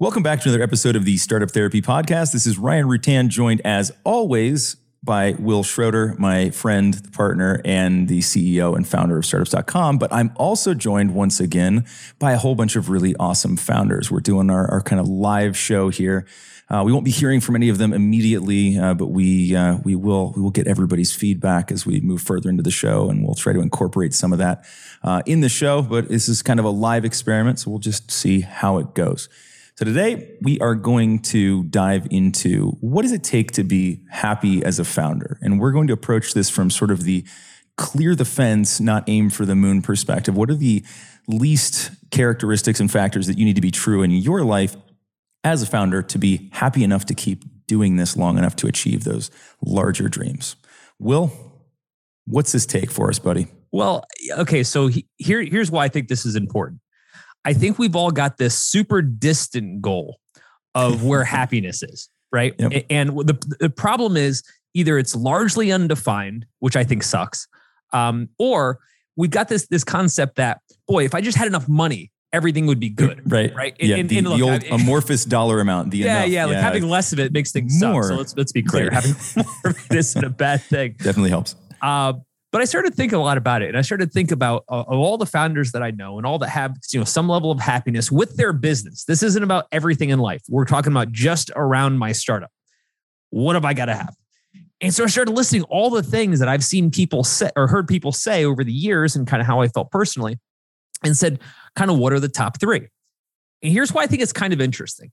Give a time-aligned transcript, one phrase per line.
[0.00, 2.32] Welcome back to another episode of the Startup Therapy Podcast.
[2.32, 8.08] This is Ryan Rutan, joined as always by Will Schroter, my friend, the partner, and
[8.08, 9.98] the CEO and founder of startups.com.
[9.98, 11.84] But I'm also joined once again
[12.18, 14.10] by a whole bunch of really awesome founders.
[14.10, 16.24] We're doing our, our kind of live show here.
[16.70, 19.96] Uh, we won't be hearing from any of them immediately, uh, but we uh, we
[19.96, 23.34] will we will get everybody's feedback as we move further into the show, and we'll
[23.34, 24.64] try to incorporate some of that
[25.02, 25.82] uh, in the show.
[25.82, 29.28] But this is kind of a live experiment, so we'll just see how it goes.
[29.80, 34.62] So today we are going to dive into what does it take to be happy
[34.62, 35.38] as a founder?
[35.40, 37.24] And we're going to approach this from sort of the
[37.78, 40.36] clear the fence, not aim for the moon perspective.
[40.36, 40.84] What are the
[41.28, 44.76] least characteristics and factors that you need to be true in your life
[45.44, 49.04] as a founder to be happy enough to keep doing this long enough to achieve
[49.04, 49.30] those
[49.64, 50.56] larger dreams?
[50.98, 51.32] Will,
[52.26, 53.46] what's this take for us, buddy?
[53.72, 54.04] Well,
[54.40, 56.82] okay, so he, here here's why I think this is important.
[57.44, 60.18] I think we've all got this super distant goal
[60.74, 62.54] of where happiness is, right?
[62.58, 62.86] Yep.
[62.90, 64.42] And the, the problem is
[64.74, 67.48] either it's largely undefined, which I think sucks,
[67.92, 68.78] um, or
[69.16, 72.80] we've got this this concept that boy, if I just had enough money, everything would
[72.80, 73.54] be good, right?
[73.54, 73.76] Right?
[73.80, 75.90] Yeah, and, the, and look, the, old I, amorphous dollar amount.
[75.90, 76.60] The yeah, enough, yeah, like yeah.
[76.60, 78.02] having less of it makes things more.
[78.02, 78.10] Suck.
[78.10, 80.92] So let's let's be clear, having more of it isn't a bad thing.
[80.98, 81.56] Definitely helps.
[81.80, 82.14] Uh,
[82.52, 84.82] but I started thinking a lot about it, and I started to think about uh,
[84.82, 87.60] all the founders that I know and all that have you know some level of
[87.60, 89.04] happiness with their business.
[89.04, 90.42] This isn't about everything in life.
[90.48, 92.50] We're talking about just around my startup.
[93.30, 94.14] What have I got to have?
[94.80, 97.86] And so I started listing all the things that I've seen people say or heard
[97.86, 100.38] people say over the years, and kind of how I felt personally,
[101.04, 101.38] and said,
[101.76, 102.88] kind of what are the top three?
[103.62, 105.12] And here's why I think it's kind of interesting.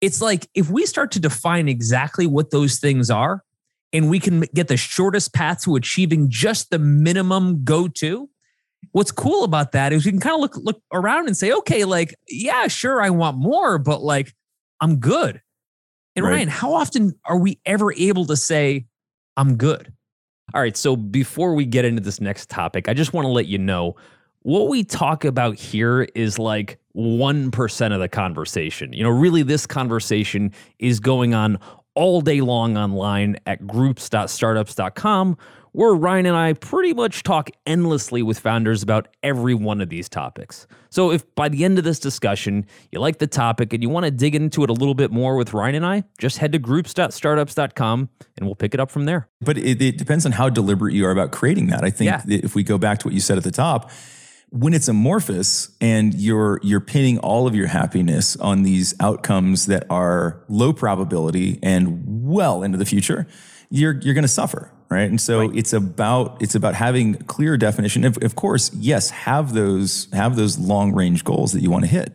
[0.00, 3.42] It's like if we start to define exactly what those things are,
[3.92, 8.28] and we can get the shortest path to achieving just the minimum go to.
[8.92, 11.84] What's cool about that is we can kind of look look around and say, okay,
[11.84, 14.34] like, yeah, sure, I want more, but like,
[14.80, 15.40] I'm good.
[16.16, 16.32] And right.
[16.32, 18.86] Ryan, how often are we ever able to say,
[19.36, 19.92] I'm good?
[20.54, 20.76] All right.
[20.76, 23.96] So before we get into this next topic, I just want to let you know
[24.40, 28.92] what we talk about here is like 1% of the conversation.
[28.92, 31.58] You know, really, this conversation is going on
[31.94, 35.36] all day long online at groups.startups.com,
[35.72, 40.08] where Ryan and I pretty much talk endlessly with founders about every one of these
[40.08, 40.66] topics.
[40.90, 44.04] So, if by the end of this discussion you like the topic and you want
[44.04, 46.58] to dig into it a little bit more with Ryan and I, just head to
[46.58, 49.28] groups.startups.com and we'll pick it up from there.
[49.40, 51.84] But it, it depends on how deliberate you are about creating that.
[51.84, 52.22] I think yeah.
[52.26, 53.90] if we go back to what you said at the top,
[54.52, 59.86] when it's amorphous and you're you're pinning all of your happiness on these outcomes that
[59.88, 63.26] are low probability and well into the future,
[63.70, 65.08] you're you're going to suffer, right?
[65.08, 65.56] And so right.
[65.56, 68.04] it's about it's about having clear definition.
[68.04, 71.90] Of, of, course, yes, have those have those long range goals that you want to
[71.90, 72.14] hit,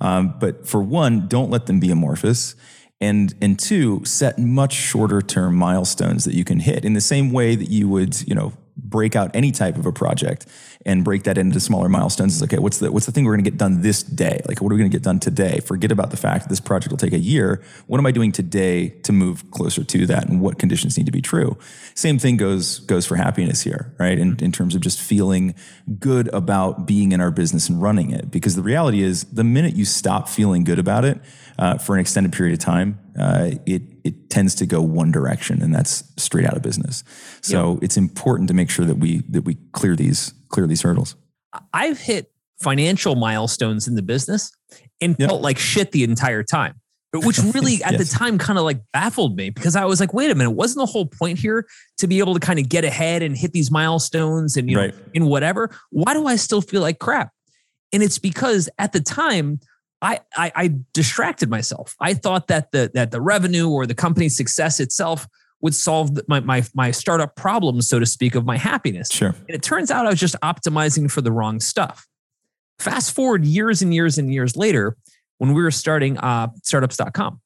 [0.00, 2.54] um, but for one, don't let them be amorphous.
[3.00, 7.30] And, and two, set much shorter term milestones that you can hit in the same
[7.30, 10.46] way that you would, you know, break out any type of a project
[10.86, 13.44] and break that into smaller milestones is okay what's the what's the thing we're going
[13.44, 14.40] to get done this day?
[14.46, 15.60] Like what are we going to get done today?
[15.60, 17.62] Forget about the fact that this project will take a year.
[17.86, 21.12] What am i doing today to move closer to that and what conditions need to
[21.12, 21.58] be true?
[21.94, 24.18] Same thing goes goes for happiness here right?
[24.18, 25.54] In, in terms of just feeling
[25.98, 28.30] good about being in our business and running it.
[28.30, 31.20] Because the reality is the minute you stop feeling good about it
[31.58, 35.62] uh, for an extended period of time uh, it it tends to go one direction,
[35.62, 37.04] and that's straight out of business.
[37.42, 37.78] So yeah.
[37.82, 41.14] it's important to make sure that we that we clear these clear these hurdles.
[41.72, 44.50] I've hit financial milestones in the business
[45.00, 45.28] and yep.
[45.28, 46.74] felt like shit the entire time.
[47.12, 48.10] Which really at yes.
[48.10, 50.86] the time kind of like baffled me because I was like, wait a minute, wasn't
[50.86, 51.66] the whole point here
[51.98, 54.94] to be able to kind of get ahead and hit these milestones and you right.
[54.94, 55.70] know in whatever?
[55.90, 57.30] Why do I still feel like crap?
[57.92, 59.60] And it's because at the time
[60.00, 61.96] I, I, I distracted myself.
[62.00, 65.26] I thought that the that the revenue or the company's success itself
[65.60, 69.08] would solve my my my startup problems, so to speak, of my happiness.
[69.10, 69.28] Sure.
[69.28, 72.06] And it turns out I was just optimizing for the wrong stuff.
[72.78, 74.96] Fast forward years and years and years later,
[75.38, 77.40] when we were starting uh, startups.com,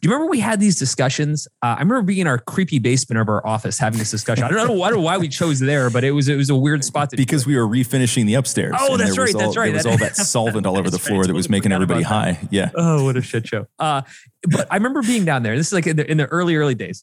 [0.00, 1.48] do you remember we had these discussions?
[1.62, 4.44] Uh, I remember being in our creepy basement of our office having this discussion.
[4.44, 6.50] I don't know, I don't know why we chose there, but it was it was
[6.50, 7.10] a weird spot.
[7.16, 8.76] because we were refinishing the upstairs.
[8.78, 9.34] Oh, that's right.
[9.34, 9.66] All, that's right.
[9.66, 11.26] There was all that solvent all over the floor right.
[11.26, 12.38] that was making everybody high.
[12.50, 12.70] Yeah.
[12.74, 13.66] Oh, what a shit show.
[13.78, 14.02] Uh,
[14.44, 15.56] but I remember being down there.
[15.56, 17.02] This is like in the, in the early early days,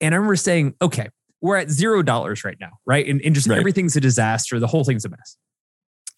[0.00, 1.08] and I remember saying, "Okay,
[1.40, 3.06] we're at zero dollars right now, right?
[3.08, 3.58] And, and just right.
[3.58, 4.60] everything's a disaster.
[4.60, 5.36] The whole thing's a mess."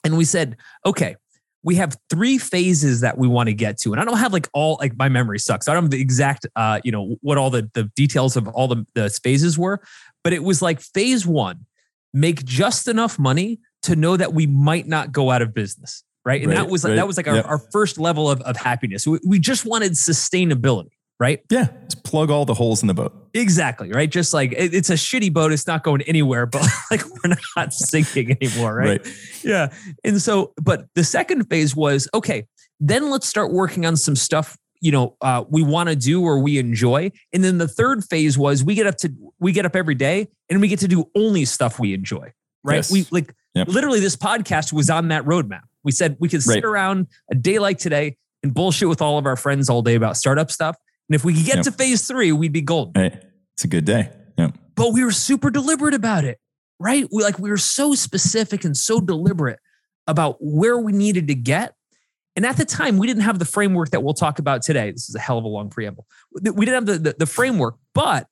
[0.05, 1.17] And we said, "Okay,
[1.63, 4.49] we have three phases that we want to get to and i don't have like
[4.53, 7.51] all like my memory sucks i don't have the exact uh you know what all
[7.51, 9.81] the the details of all the, the phases were
[10.25, 11.67] but it was like phase one
[12.15, 16.43] make just enough money to know that we might not go out of business right?
[16.43, 16.97] And Right, that was like right.
[16.97, 17.47] that was like our, Yep.
[17.47, 19.07] our first level of, of happiness.
[19.07, 21.41] We, we just wanted sustainability, right?
[21.51, 21.69] Yeah.
[21.85, 23.13] Just plug all the holes in the boat.
[23.35, 24.11] Exactly, right?
[24.11, 27.73] Just like it- it's a shitty boat, it's not going anywhere, but like we're not
[27.73, 29.05] sinking anymore, right?
[29.05, 29.15] right?
[29.45, 29.73] Yeah.
[30.05, 32.47] And so, but the second phase was okay,
[32.81, 36.39] then let's start working on some stuff, you know, uh, we want to do or
[36.41, 37.11] we enjoy.
[37.33, 40.29] And then the third phase was we get up to we get up every day
[40.49, 42.33] and we get to do only stuff we enjoy.
[42.65, 42.77] Right.
[42.77, 42.91] Yes.
[42.91, 43.69] We like Yep.
[43.69, 45.63] literally this podcast was on that roadmap.
[45.83, 46.65] We said we could sit Right.
[46.65, 50.17] around a day like today and bullshit with all of our friends all day about
[50.17, 50.77] startup stuff.
[51.09, 51.65] And if we could get Yep.
[51.65, 53.23] to phase three, we'd be golden Right.
[53.55, 54.11] It's a good day.
[54.37, 54.51] Yeah.
[54.77, 56.39] but we were super deliberate about it,
[56.79, 57.09] right?
[57.11, 59.59] We like we were so specific and so deliberate
[60.07, 61.75] about where we needed to get.
[62.37, 64.93] And at the time, we didn't have the framework that we'll talk about today.
[64.93, 66.07] This is a hell of a long preamble.
[66.41, 68.29] We didn't have the, the, the framework, but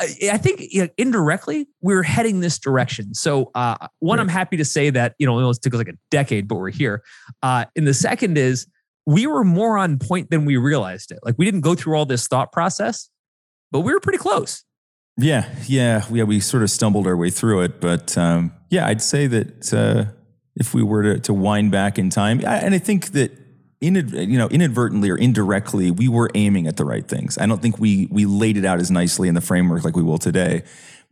[0.00, 3.12] I, I think you know, indirectly we were heading this direction.
[3.14, 4.22] So, uh, one, Right.
[4.22, 6.70] I'm happy to say that you know it took us like a decade, but we're
[6.70, 7.02] here.
[7.42, 8.66] Uh, and the second is
[9.06, 11.20] we were more on point than we realized it.
[11.22, 13.08] Like we didn't go through all this thought process,
[13.70, 14.64] but we were pretty close.
[15.16, 16.24] Yeah, yeah, yeah.
[16.24, 20.12] We sort of stumbled our way through it, but um, yeah, I'd say that uh,
[20.56, 23.32] if we were to, to wind back in time, I, and I think that
[23.80, 27.38] inad, you know inadvertently or indirectly, we were aiming at the right things.
[27.38, 30.02] I don't think we we laid it out as nicely in the framework like we
[30.02, 30.64] will today.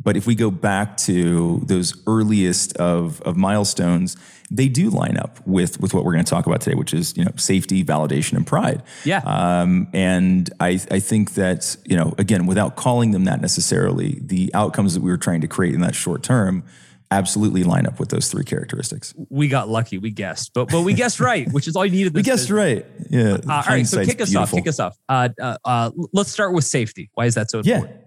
[0.03, 4.17] But if we go back to those earliest of, of milestones,
[4.51, 7.17] they do line up with, with what we're going to talk about today, which is
[7.17, 8.83] you know safety, validation, and pride.
[9.05, 9.21] Yeah.
[9.25, 14.51] Um, and I, I think that, you know, again, without calling them that necessarily, the
[14.55, 16.65] outcomes that we were trying to create in that short term
[17.11, 19.15] absolutely line up with those three characteristics.
[19.31, 19.99] we got lucky.
[19.99, 22.15] We guessed, but but we guessed right, which is all you needed.
[22.15, 22.53] We guessed is.
[22.53, 22.85] right.
[23.09, 23.39] Yeah.
[23.49, 24.51] Uh, all right, so kick us off.
[24.51, 24.97] Kick us off.
[25.09, 27.11] Uh, uh, uh, let's start with safety.
[27.15, 27.77] Why is that so Yeah.
[27.77, 28.01] important?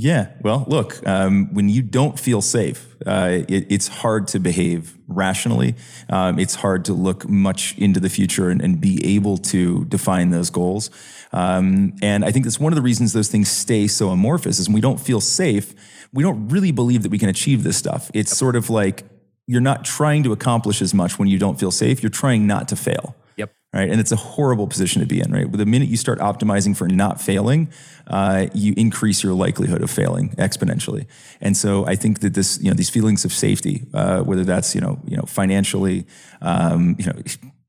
[0.00, 0.28] Yeah.
[0.42, 5.74] Well, look, um, when you don't feel safe, uh, it, it's hard to behave rationally.
[6.08, 10.30] Um, it's hard to look much into the future and, and be able to define
[10.30, 10.90] those goals.
[11.32, 14.68] Um, and I think that's one of the reasons those things stay so amorphous is
[14.68, 15.74] when we don't feel safe,
[16.12, 18.08] we don't really believe that we can achieve this stuff.
[18.14, 19.02] It's sort of like
[19.48, 22.04] you're not trying to accomplish as much when you don't feel safe.
[22.04, 23.16] You're trying not to fail.
[23.78, 23.90] Right?
[23.90, 25.50] And it's a horrible position to be in, right?
[25.50, 27.70] The minute you start optimizing for not failing,
[28.08, 31.06] uh, you increase your likelihood of failing exponentially.
[31.40, 34.74] And so I think that this, you know, these feelings of safety, uh, whether that's
[34.74, 36.06] you know, you know, financially,
[36.40, 37.14] um, you know.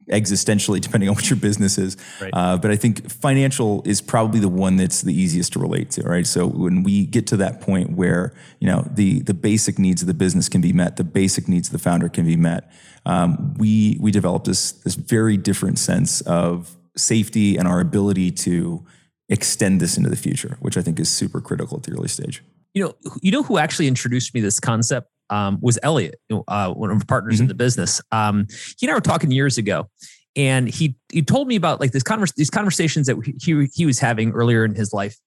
[0.10, 2.32] Existentially, depending on what your business is, Right.
[2.34, 6.02] uh, but I think financial is probably the one that's the easiest to relate to,
[6.04, 6.26] right?
[6.26, 10.08] So when we get to that point where you know the the basic needs of
[10.08, 12.72] the business can be met, the basic needs of the founder can be met,
[13.06, 18.84] um, we we develop this this very different sense of safety and our ability to
[19.30, 22.44] extend this into the future, which I think is super critical at the early stage.
[22.74, 26.16] You know, you know who actually introduced me this concept um, was Elliot,
[26.48, 27.50] uh, one of our partners in Mhm.
[27.50, 28.02] the business.
[28.12, 28.48] Um,
[28.78, 29.90] he and I were talking years ago,
[30.36, 34.00] and he he told me about like this convers these conversations that he he was
[34.00, 35.18] having earlier in his life,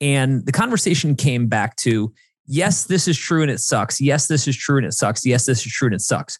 [0.00, 2.12] and the conversation came back to
[2.46, 4.00] yes, this is true and it sucks.
[4.00, 5.24] Yes, this is true and it sucks.
[5.24, 6.38] Yes, this is true and it sucks.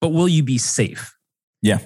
[0.00, 1.12] But will you be safe?
[1.60, 1.80] Yeah,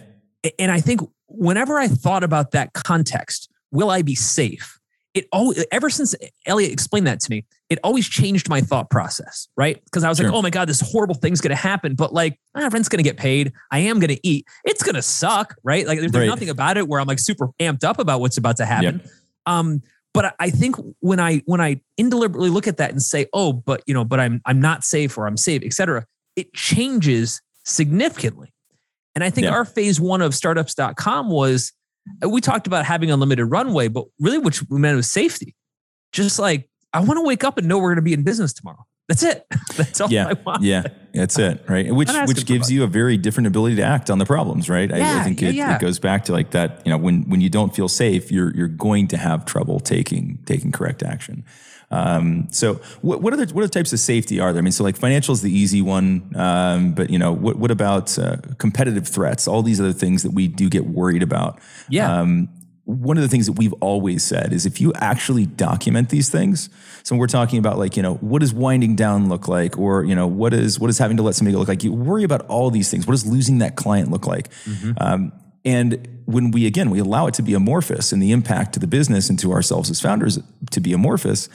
[0.60, 4.77] And I think whenever I thought about that context, will I be safe?
[5.18, 6.14] It always, ever since
[6.46, 9.82] Elliot explained that to me, it always changed my thought process, right?
[9.84, 10.26] Because I was Sure.
[10.28, 11.94] like, oh my God, this horrible thing's going to happen.
[11.96, 13.52] But like, ah, rent's going to get paid.
[13.72, 14.46] I am going to eat.
[14.64, 15.86] It's going to suck, right?
[15.86, 16.28] Like, there's, there's Right.
[16.28, 19.02] nothing about it where I'm like super amped up about what's about to happen.
[19.46, 19.82] Um,
[20.14, 23.82] but I- think when I when I indeliberately look at that and say, oh, but
[23.86, 26.06] you know, but I'm I'm not safe or I'm safe, et cetera,
[26.36, 28.52] it changes significantly.
[29.14, 29.50] And I think Yeah.
[29.52, 31.72] our phase one of startups.com was
[32.26, 35.54] we talked about having unlimited runway, but really what we meant was safety.
[36.12, 38.52] Just like I want to wake up and know we're going to be in business
[38.52, 38.86] tomorrow.
[39.08, 39.46] That's it.
[39.76, 40.62] That's all yeah, I want.
[40.62, 40.82] yeah,
[41.14, 41.90] that's it, right?
[41.94, 44.92] Which which gives you a very different ability to act on the problems, right?
[44.92, 45.74] I, I Yeah, think yeah, it, yeah.
[45.76, 46.82] it goes back to like that.
[46.84, 50.40] You know, when when you don't feel safe, you're you're going to have trouble taking
[50.44, 51.44] taking correct action.
[51.90, 54.60] Um, so what what other what other types of safety are there?
[54.60, 57.70] I mean, so like financial is the easy one, um, but you know, what what
[57.70, 59.48] about uh, competitive threats?
[59.48, 61.60] All these other things that we do get worried about.
[61.88, 62.20] Yeah.
[62.20, 62.50] Um,
[62.84, 66.70] one of the things that we've always said is if you actually document these things,
[67.02, 69.76] so we're talking about like, you know, what does winding down look like?
[69.76, 71.84] Or, you know, what is what is having to let somebody go look like?
[71.84, 73.06] You worry about all these things.
[73.06, 74.48] What does losing that client look like?
[74.98, 75.32] Um,
[75.66, 78.86] and when we again we allow it to be amorphous and the impact to the
[78.86, 80.38] business and to ourselves as founders
[80.70, 81.50] to be amorphous,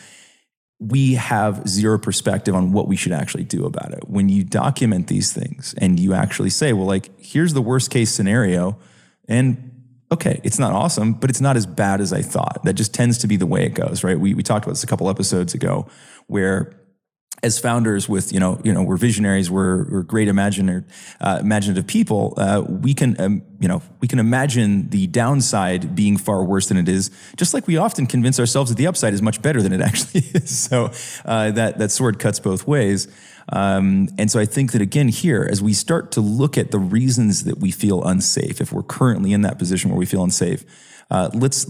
[0.80, 4.10] we have zero perspective on what we should actually do about it.
[4.10, 8.12] When you document these things and you actually say, well, like, here's the worst case
[8.12, 8.78] scenario,
[9.28, 9.72] and
[10.12, 12.62] okay, it's not awesome, but it's not as bad as I thought.
[12.64, 14.20] That just tends to be the way it goes, right?
[14.20, 15.88] We, we talked about this a couple episodes ago
[16.28, 16.74] where
[17.44, 20.86] as founders with you know you know we're visionaries we're, we're great imaginer,
[21.20, 26.18] uh, imaginative people uh, we can um, you know we can imagine the downside being
[26.18, 29.22] far worse than it is just like we often convince ourselves that the upside is
[29.22, 30.58] much better than it actually is.
[30.58, 30.92] So
[31.26, 33.08] uh, that that sword cuts both ways.
[33.50, 36.80] Um, and so I think that again here as we start to look at the
[36.80, 40.64] reasons that we feel unsafe if we're currently in that position where we feel unsafe
[41.12, 41.70] uh, let's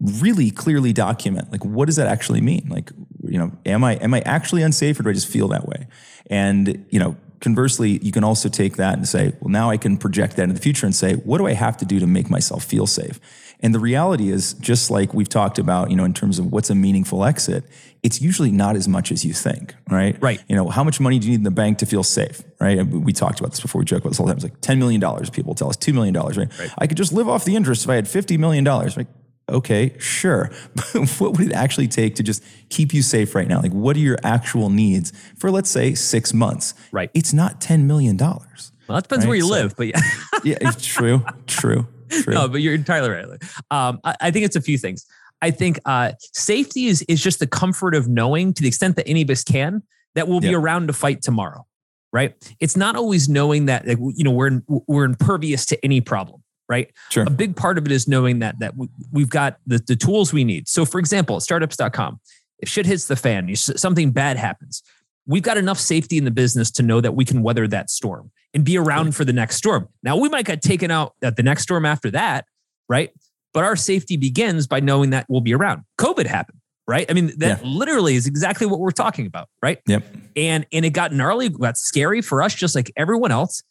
[0.00, 2.66] really clearly document like what does that actually mean?
[2.68, 2.90] Like
[3.32, 5.88] you know am i am i actually unsafe or do i just feel that way?
[6.26, 9.96] And you know conversely you can also take that and say well now i can
[9.96, 12.28] project that into the future and say what do i have to do to make
[12.28, 13.18] myself feel safe?
[13.64, 16.68] And the reality is just like we've talked about you know in terms of what's
[16.68, 17.64] a meaningful exit
[18.02, 20.20] it's usually not as much as you think right?
[20.20, 20.42] Right.
[20.48, 22.78] You know how much money do you need in the bank to feel safe right?
[22.78, 24.44] And we talked about this before we joke about this all the time.
[24.44, 26.36] It's like $10 million people tell us $2 million right?
[26.36, 26.70] right.
[26.76, 29.08] I could just live off the interest if i had $50 million right
[29.52, 30.50] okay, sure.
[30.74, 33.60] But what would it actually take to just keep you safe right now?
[33.60, 36.74] Like, what are your actual needs for, let's say, six months?
[36.90, 37.10] Right.
[37.14, 38.16] It's not $10 million.
[38.16, 38.40] Well,
[38.88, 39.28] that depends right?
[39.28, 40.00] where you so, live, but yeah.
[40.44, 42.34] yeah, it's true, true, true.
[42.34, 43.26] No, but you're entirely right.
[43.70, 45.06] Um, I, I, think it's a few things.
[45.40, 49.08] I think uh, safety is, is just the comfort of knowing to the extent that
[49.08, 49.82] any of us can
[50.14, 51.66] that we'll be around to fight tomorrow.
[52.12, 52.34] Right.
[52.60, 56.41] It's not always knowing that, like, you know, we're, we're impervious to any problem
[56.72, 56.90] right?
[57.10, 57.24] Sure.
[57.24, 58.72] A big part of it is knowing that that
[59.12, 60.66] we've got the, the tools we need.
[60.68, 62.18] So, for example, startups.com,
[62.60, 64.82] if shit hits the fan, you, something bad happens,
[65.26, 68.30] we've got enough safety in the business to know that we can weather that storm
[68.54, 69.86] and be around for the next storm.
[70.02, 72.46] Now, we might get taken out at the next storm after that,
[72.88, 73.10] right?
[73.52, 75.82] But our safety begins by knowing that we'll be around.
[76.00, 77.08] COVID happened right?
[77.08, 77.68] I mean, that yeah.
[77.68, 79.78] literally is exactly what we're talking about, right?
[79.86, 80.04] Yep.
[80.34, 83.62] And and it got gnarly, got scary for us, just like everyone else,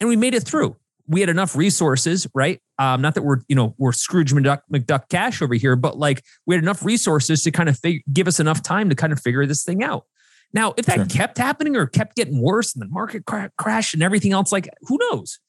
[0.00, 0.74] and we made it through
[1.06, 2.60] we had enough resources, right?
[2.78, 6.22] Um, not that we're, you know, we're Scrooge McDuck, McDuck cash over here, but like
[6.46, 9.20] we had enough resources to kind of fig- give us enough time to kind of
[9.20, 10.06] figure this thing out.
[10.52, 11.06] Now, if that sure.
[11.06, 14.68] kept happening or kept getting worse and the market cra- crash and everything else, like
[14.82, 15.40] who knows?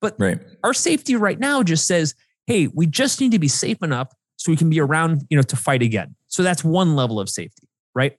[0.00, 0.40] But right.
[0.64, 2.14] our safety right now just says,
[2.46, 5.42] hey, we just need to be safe enough so we can be around, you know,
[5.42, 6.14] to fight again.
[6.28, 8.16] So that's one level of safety, right?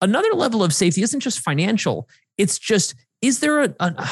[0.00, 2.08] Another level of safety isn't just financial.
[2.38, 4.06] It's just, is there a, a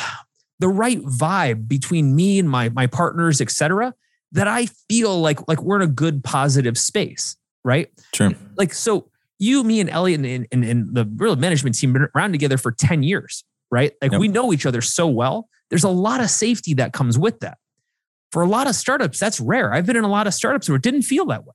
[0.58, 3.94] the right vibe between me and my my partners, et cetera,
[4.32, 7.88] that I feel like like we're in a good positive space, right?
[8.14, 8.32] Sure.
[8.56, 12.32] Like so, you, me, and Elliot and, and, and the real management team been around
[12.32, 13.92] together for ten years, right?
[14.02, 14.20] Like yep.
[14.20, 15.48] we know each other so well.
[15.70, 17.58] There's a lot of safety that comes with that.
[18.32, 19.72] For a lot of startups, that's rare.
[19.72, 21.54] I've been in a lot of startups where it didn't feel that way,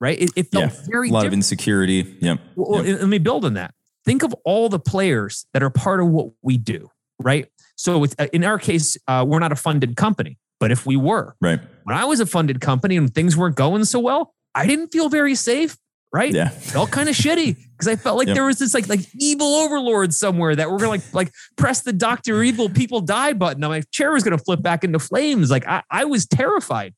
[0.00, 0.20] right?
[0.20, 0.80] It, it felt yeah.
[0.88, 1.26] very a lot different.
[1.26, 2.16] of insecurity.
[2.20, 2.36] Yeah.
[2.56, 3.00] Well, yep.
[3.00, 3.74] let me build on that.
[4.04, 7.46] Think of all the players that are part of what we do, right?
[7.80, 10.96] So with, uh, in our case, uh, we're not a funded company, but if we
[10.96, 11.60] were, right?
[11.84, 15.08] When I was a funded company and things weren't going so well, I didn't feel
[15.08, 15.78] very safe.
[16.12, 16.34] Right?
[16.34, 16.48] Yeah.
[16.48, 18.34] Felt kind of shitty because I felt like yep.
[18.34, 21.92] there was this like like evil overlord somewhere that we're gonna like like press the
[21.92, 23.62] Doctor Evil people die button.
[23.62, 25.52] And my chair was gonna flip back into flames.
[25.52, 26.94] Like I, I was terrified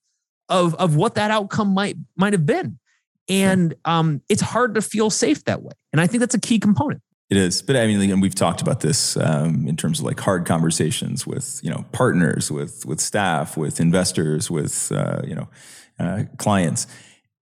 [0.49, 2.79] of of what that outcome might might have been.
[3.29, 5.75] And um, it's hard to feel safe that way.
[5.93, 7.03] And I think that's a key component.
[7.33, 10.21] It is, but I mean, and we've talked about this um, in terms of like
[10.21, 15.49] hard conversations with you know partners, with with staff, with investors, with uh, you know
[15.99, 16.87] uh, clients.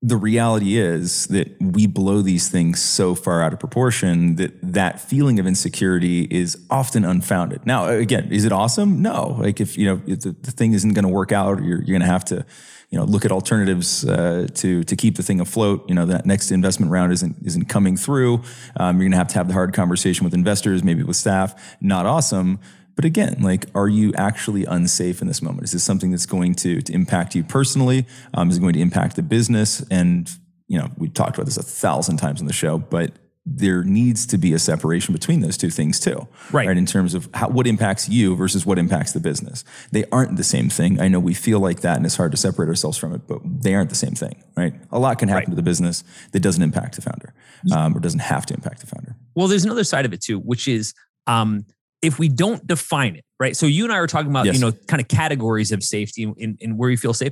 [0.02, 5.00] The reality is that we blow these things so far out of proportion that that
[5.00, 7.66] feeling of insecurity is often unfounded.
[7.66, 9.02] Now, again, is it awesome?
[9.02, 9.38] No.
[9.40, 11.98] Like if you know if the, the thing isn't going to work out, you're, you're
[11.98, 12.46] going to have to
[12.90, 15.86] you know look at alternatives uh, to to keep the thing afloat.
[15.88, 18.42] You know that next investment round isn't isn't coming through.
[18.80, 21.78] Um, you're going to have to have the hard conversation with investors, maybe with staff.
[21.82, 22.60] Not awesome.
[22.96, 25.66] But again, like, are you actually unsafe in this moment?
[25.66, 28.08] Is this something that's going to, to impact you personally?
[28.34, 29.86] Um, is it going to impact the business?
[29.92, 30.28] And
[30.68, 33.12] you know, we talked about this a thousand times on the show, but
[33.50, 36.28] there needs to be a separation between those two things too.
[36.52, 36.68] Right.
[36.68, 39.64] right in terms of how, what impacts you versus what impacts the business.
[39.92, 41.00] They aren't the same thing.
[41.00, 43.40] I know we feel like that and it's hard to separate ourselves from it, but
[43.44, 44.74] they aren't the same thing, right?
[44.92, 45.50] A lot can happen right.
[45.52, 47.34] to the business that doesn't impact the founder
[47.74, 49.16] um, or doesn't have to impact the founder.
[49.34, 50.94] Well, there's another side of it too, which is
[51.26, 51.66] um,
[52.02, 53.56] if we don't define it, right?
[53.56, 54.56] So you and I were talking about, yes.
[54.56, 57.32] you know, kind of categories of safety and where you feel safe.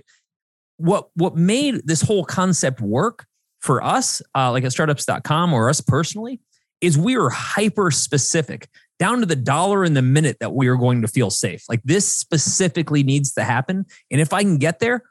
[0.78, 3.26] What, what made this whole concept work
[3.66, 6.40] for us, uh, like at startups.com or us personally,
[6.82, 8.70] is we are hyper specific
[9.00, 11.64] down to the dollar in the minute that we are going to feel safe.
[11.68, 13.86] Like this specifically needs to happen.
[14.12, 15.02] And if I can get there,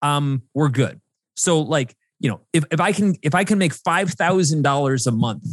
[0.00, 1.00] um, we're good.
[1.36, 5.06] So like, you know, if, if I can if I can make five thousand dollars
[5.06, 5.44] a month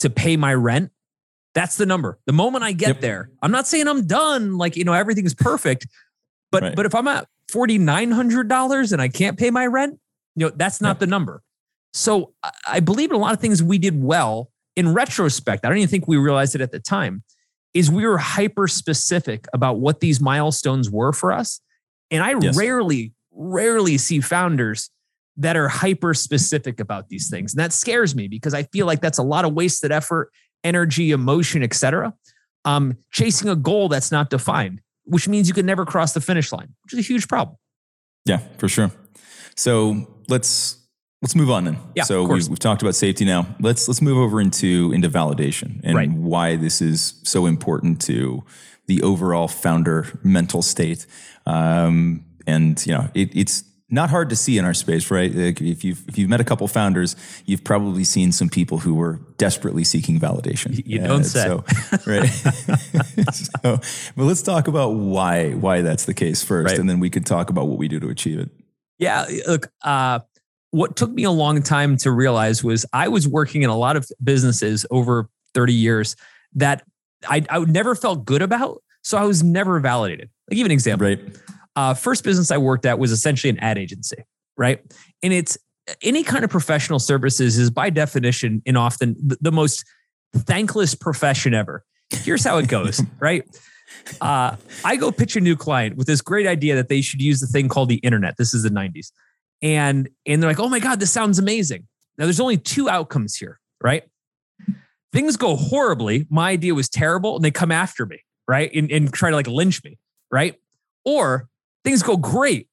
[0.00, 0.90] to pay my rent,
[1.54, 2.18] that's the number.
[2.26, 3.00] The moment I get yep.
[3.00, 5.86] there, I'm not saying I'm done, like, you know, everything's perfect.
[6.52, 6.76] But right.
[6.76, 9.98] but if I'm at forty nine hundred dollars and I can't pay my rent,
[10.36, 11.42] you know, that's not the number.
[11.94, 12.34] So
[12.66, 15.88] I believe in a lot of things we did well in retrospect, I don't even
[15.88, 17.22] think we realized it at the time,
[17.72, 21.60] is we were hyper specific about what these milestones were for us.
[22.10, 22.56] And I yes.
[22.56, 24.90] rarely, rarely see founders
[25.36, 27.54] that are hyper specific about these things.
[27.54, 30.30] And that scares me because I feel like that's a lot of wasted effort,
[30.62, 32.12] energy, emotion, etc.
[32.64, 36.52] Um, chasing a goal that's not defined, which means you can never cross the finish
[36.52, 37.56] line, which is a huge problem.
[38.26, 38.90] Yeah, for sure.
[39.56, 40.83] So let's
[41.24, 41.78] let's move on then.
[41.94, 43.46] Yeah, so we've, we've, talked about safety now.
[43.58, 46.10] Let's let's move over into into validation and right.
[46.10, 48.44] why this is so important to
[48.88, 51.06] the overall founder mental state.
[51.46, 55.34] Um, and you know, it, it's not hard to see in our space, right?
[55.34, 57.16] Like if you've if you've met a couple founders,
[57.46, 60.82] you've probably seen some people who were desperately seeking validation.
[60.84, 61.64] You don't uh, say, so,
[62.06, 62.28] right?
[63.32, 63.80] so,
[64.14, 66.78] but let's talk about why why that's the case first, right.
[66.78, 68.50] and then we could talk about what we do to achieve it.
[68.98, 69.72] Yeah, look.
[69.80, 70.20] Uh,
[70.74, 73.96] what took me a long time to realize was I was working in a lot
[73.96, 76.16] of businesses over 30 years
[76.54, 76.82] that
[77.28, 78.82] I, I never felt good about.
[79.02, 80.30] So I was never validated.
[80.50, 81.06] Like, even an example.
[81.06, 81.20] Right
[81.76, 84.24] uh, first business I worked at was essentially an ad agency,
[84.56, 84.80] right?
[85.22, 85.58] And it's
[86.02, 89.84] any kind of professional services is by definition and often the, the most
[90.34, 91.84] thankless profession ever.
[92.10, 93.42] Here's how it goes, right?
[94.20, 97.40] Uh, I go pitch a new client with this great idea that they should use
[97.40, 98.36] the thing called the internet.
[98.38, 99.10] This is the 90s.
[99.64, 101.88] And, and they're like, oh my God, this sounds amazing.
[102.16, 104.04] Now, there's only two outcomes here, right?
[105.12, 106.26] Things go horribly.
[106.30, 108.70] My idea was terrible, and they come after me, right?
[108.72, 109.98] And, and try to like lynch me,
[110.30, 110.54] right?
[111.04, 111.48] Or
[111.82, 112.68] things go great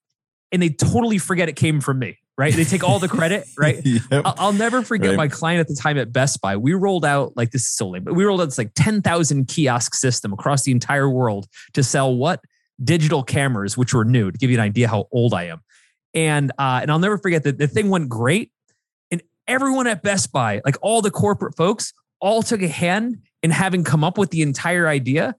[0.52, 3.82] and they totally forget it came from me right they take all the credit right
[3.84, 4.22] yep.
[4.26, 5.18] I'll, never forget right.
[5.18, 7.90] my client at the time at best buy we rolled out like this is so
[7.90, 11.84] lame but we rolled out this like 10000 kiosk system across the entire world to
[11.84, 12.42] sell what
[12.84, 15.62] digital cameras which were new to give you an idea how old i am
[16.14, 18.52] and uh, and i'll never forget that the thing went great
[19.10, 23.52] and everyone at best buy like all the corporate folks all took a hand in
[23.52, 25.36] having come up with the entire idea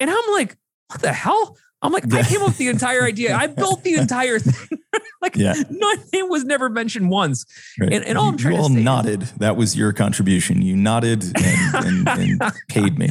[0.00, 0.56] and i'm like
[0.88, 3.36] what the hell I'm like, I came up with the entire idea.
[3.36, 4.78] I built the entire thing.
[5.22, 5.52] like, yeah.
[5.70, 7.44] my name was never mentioned once.
[7.78, 7.92] Right.
[7.92, 9.20] And, and all I'm trying you all to say nodded.
[9.36, 10.62] That was your contribution.
[10.62, 13.10] You nodded and, and, and paid me.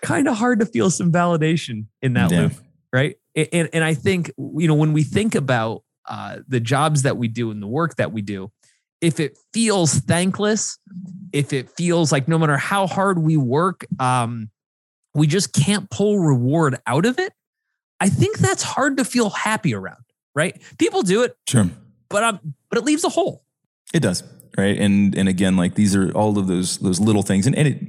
[0.00, 2.42] Kind of hard to feel some validation in that yeah.
[2.42, 2.52] loop,
[2.92, 3.16] right?
[3.34, 7.28] And, and I think, you know, when we think about uh, the jobs that we
[7.28, 8.50] do and the work that we do,
[9.00, 10.78] if it feels thankless,
[11.32, 14.50] if it feels like no matter how hard we work, um,
[15.14, 17.32] we just can't pull reward out of it,
[18.00, 20.60] I think that's hard to feel happy around, right?
[20.78, 21.68] People do it, sure,
[22.08, 23.44] but um, but it leaves a hole.
[23.94, 24.22] It does,
[24.56, 24.78] right?
[24.78, 27.80] And and again, like these are all of those those little things, and and it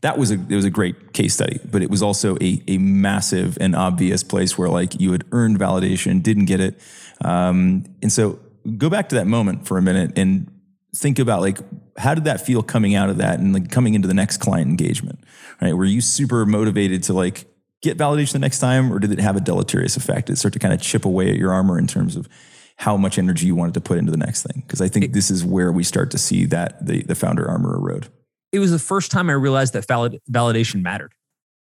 [0.00, 2.78] that was a it was a great case study, but it was also a a
[2.78, 6.80] massive and obvious place where like you had earned validation, didn't get it,
[7.22, 8.40] um, and so
[8.76, 10.50] go back to that moment for a minute and
[10.96, 11.58] think about like
[11.98, 14.70] how did that feel coming out of that and like coming into the next client
[14.70, 15.18] engagement
[15.60, 17.46] right were you super motivated to like
[17.84, 20.26] get validation the next time, or did it have a deleterious effect?
[20.26, 22.28] Did it start to kind of chip away at your armor in terms of
[22.76, 24.62] how much energy you wanted to put into the next thing?
[24.66, 27.48] Because I think it, this is where we start to see that the, the founder
[27.48, 28.08] armor erode.
[28.52, 31.12] It was the first time I realized that valid, validation mattered.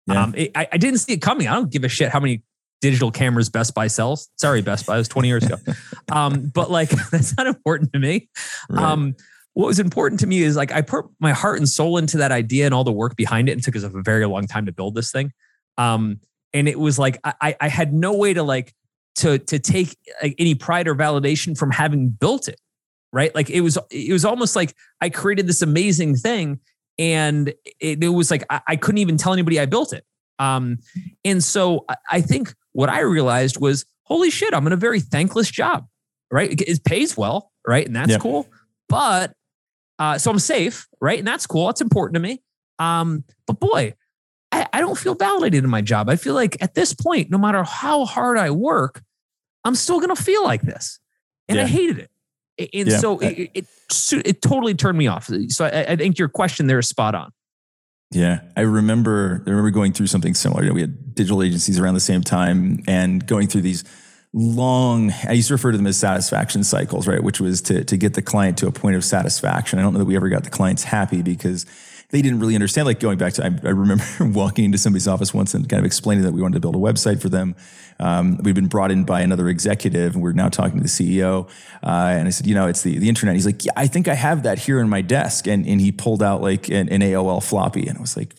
[0.07, 0.23] Yeah.
[0.23, 1.49] Um, it, I, I didn't see it coming.
[1.49, 2.43] I don't give a shit how many
[2.81, 4.29] digital cameras Best Buy sells.
[4.37, 5.57] Sorry, Best Buy, it was 20 years ago.
[6.13, 8.29] um, but like, that's not important to me.
[8.69, 8.85] Right.
[8.85, 9.17] Um,
[9.55, 12.31] what was important to me is like I put my heart and soul into that
[12.31, 14.73] idea and all the work behind it and took us a very long time to
[14.73, 15.33] build this thing.
[15.79, 16.21] Um,
[16.53, 18.75] and it was like I, I had no way to like
[19.17, 22.61] to to take any pride or validation from having built it,
[23.13, 23.35] right?
[23.35, 26.61] Like it was it was almost like I created this amazing thing,
[26.99, 27.49] and
[27.81, 30.05] it, it was like I, I, couldn't even tell anybody I built it.
[30.39, 30.79] Um,
[31.25, 35.01] and so I, I think what I realized was, holy shit, I'm in a very
[35.01, 35.87] thankless job,
[36.31, 36.53] right?
[36.53, 38.49] It, it pays well, right, and that's cool.
[38.89, 39.33] But
[39.99, 41.67] uh, so I'm safe, right, and that's cool.
[41.67, 42.43] That's important to me.
[42.79, 43.95] Um, but boy,
[44.53, 46.09] I, I don't feel validated in my job.
[46.09, 49.03] I feel like at this point, no matter how hard I work,
[49.67, 51.01] I'm still going to feel like this.
[51.49, 51.65] And yeah.
[51.65, 52.71] I hated it.
[52.73, 52.99] And yeah.
[52.99, 53.67] so it, it,
[54.13, 55.29] it, totally turned me off.
[55.49, 57.31] So I, I, think your question there is spot on.
[58.13, 59.43] Yeah, I remember.
[59.47, 60.63] I remember going through something similar.
[60.63, 63.85] You know, we had digital agencies around the same time, and going through these
[64.37, 65.13] long.
[65.27, 67.23] I used to refer to them as satisfaction cycles, right?
[67.23, 69.79] Which was to to get the client to a point of satisfaction.
[69.79, 71.65] I don't know that we ever got the clients happy because
[72.11, 72.87] they didn't really understand.
[72.87, 75.87] Like going back to, I, I, remember walking into somebody's office once and kind of
[75.87, 77.57] explaining that we wanted to build a website for them.
[77.99, 81.49] Um, we'd been brought in by another executive, and we're now talking to the CEO.
[81.83, 83.35] Uh, and I said, you know, it's the the internet.
[83.35, 85.93] He's like, yeah, I think I have that here in my desk, and and he
[85.93, 88.35] pulled out like an, an AOL floppy, and I was like,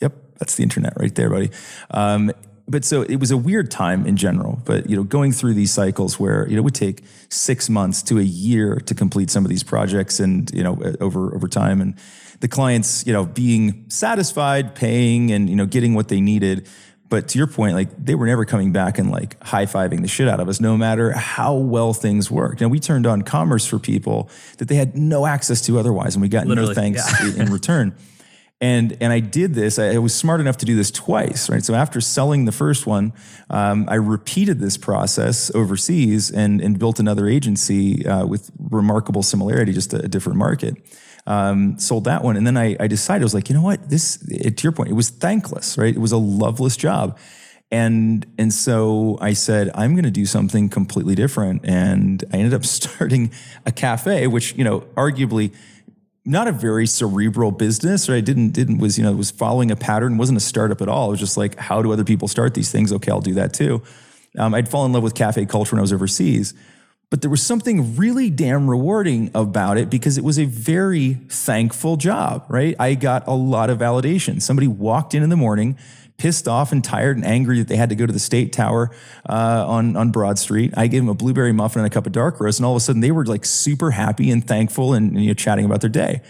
[0.00, 1.50] yep, that's the internet right there, buddy.
[1.90, 2.32] Um,
[2.68, 4.60] but so it was a weird time in general.
[4.64, 8.02] But you know, going through these cycles where you know it would take six months
[8.04, 11.48] to a year to complete some of these projects, and you know uh, over over
[11.48, 11.94] time, and
[12.40, 16.68] the clients you know being satisfied, paying, and you know getting what they needed.
[17.08, 20.08] But to your point, like they were never coming back and like high fiving the
[20.08, 22.62] shit out of us, no matter how well things worked.
[22.62, 26.22] And we turned on commerce for people that they had no access to otherwise, and
[26.22, 27.42] we got Literally, no thanks yeah.
[27.42, 27.94] in return.
[28.62, 29.76] And, and I did this.
[29.80, 31.64] I was smart enough to do this twice, right?
[31.64, 33.12] So after selling the first one,
[33.50, 39.72] um, I repeated this process overseas and, and built another agency uh, with remarkable similarity,
[39.72, 40.76] just a, a different market.
[41.26, 43.90] Um, sold that one, and then I, I decided I was like, you know what?
[43.90, 45.94] This, to your point, it was thankless, right?
[45.94, 47.16] It was a loveless job,
[47.70, 52.54] and and so I said I'm going to do something completely different, and I ended
[52.54, 53.30] up starting
[53.64, 55.54] a cafe, which you know, arguably
[56.24, 58.24] not a very cerebral business, right?
[58.24, 60.18] Didn't didn't was you know was following a pattern.
[60.18, 61.08] wasn't a startup at all.
[61.08, 62.92] It was just like how do other people start these things?
[62.92, 63.82] Okay, I'll do that too.
[64.38, 66.54] Um, I'd fallen in love with cafe culture when I was overseas,
[67.10, 71.96] but there was something really damn rewarding about it because it was a very thankful
[71.96, 72.74] job, right?
[72.78, 74.40] I got a lot of validation.
[74.40, 75.76] Somebody walked in in the morning
[76.22, 78.92] pissed off and tired and angry that they had to go to the State Tower
[79.28, 80.72] uh, on on Broad Street.
[80.76, 82.76] I gave them a blueberry muffin and a cup of dark roast, and all of
[82.76, 85.80] a sudden they were like super happy and thankful and, and you know chatting about
[85.80, 86.22] their day.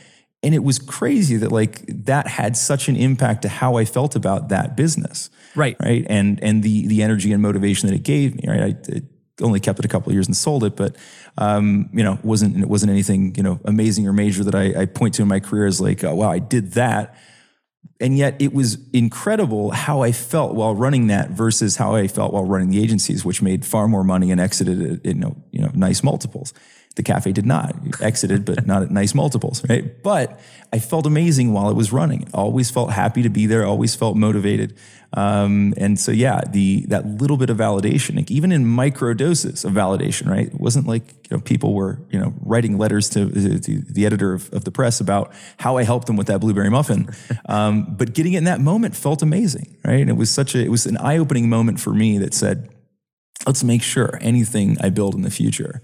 [0.42, 4.16] And it was crazy that like that had such an impact to how I felt
[4.16, 5.28] about that business.
[5.54, 5.76] Right.
[5.78, 6.06] Right.
[6.08, 8.48] And and the the energy and motivation that it gave me.
[8.48, 8.74] Right.
[8.88, 9.02] I,
[9.40, 10.94] only kept it a couple of years and sold it, but
[11.36, 14.86] um, you know, wasn't it wasn't anything you know amazing or major that I, I
[14.86, 17.16] point to in my career as like, oh, wow, I did that
[18.00, 22.32] and yet it was incredible how I felt while running that versus how I felt
[22.32, 25.60] while running the agencies, which made far more money and exited at you know, you
[25.60, 26.52] know nice multiples.
[26.94, 30.02] The cafe did not exited, but not at nice multiples, right?
[30.02, 30.38] But
[30.74, 32.28] I felt amazing while it was running.
[32.34, 33.64] Always felt happy to be there.
[33.64, 34.76] Always felt motivated.
[35.14, 39.64] Um, and so, yeah, the that little bit of validation, like even in micro doses
[39.64, 40.46] of validation, right?
[40.46, 44.34] It wasn't like you know people were you know writing letters to, to the editor
[44.34, 47.08] of, of, the press about how I helped them with that blueberry muffin.
[47.46, 50.00] Um, but getting it in that moment felt amazing, right?
[50.00, 52.70] And it was such a it was an eye opening moment for me that said,
[53.46, 55.82] let's make sure anything I build in the future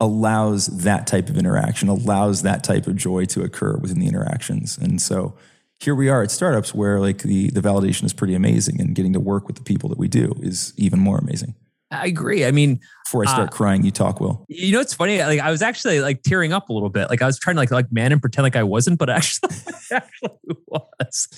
[0.00, 4.76] allows that type of interaction, allows that type of joy to occur within the interactions.
[4.76, 5.34] And so
[5.80, 9.12] here we are at startups where like the the validation is pretty amazing and getting
[9.12, 11.54] to work with the people that we do is even more amazing.
[11.90, 12.44] I agree.
[12.44, 14.44] I mean, before I start uh, crying, you talk, Will.
[14.48, 15.22] You know, it's funny.
[15.22, 17.08] Like I was actually like tearing up a little bit.
[17.08, 19.54] Like I was trying to like like man and pretend like I wasn't, but actually,
[19.92, 21.28] actually was.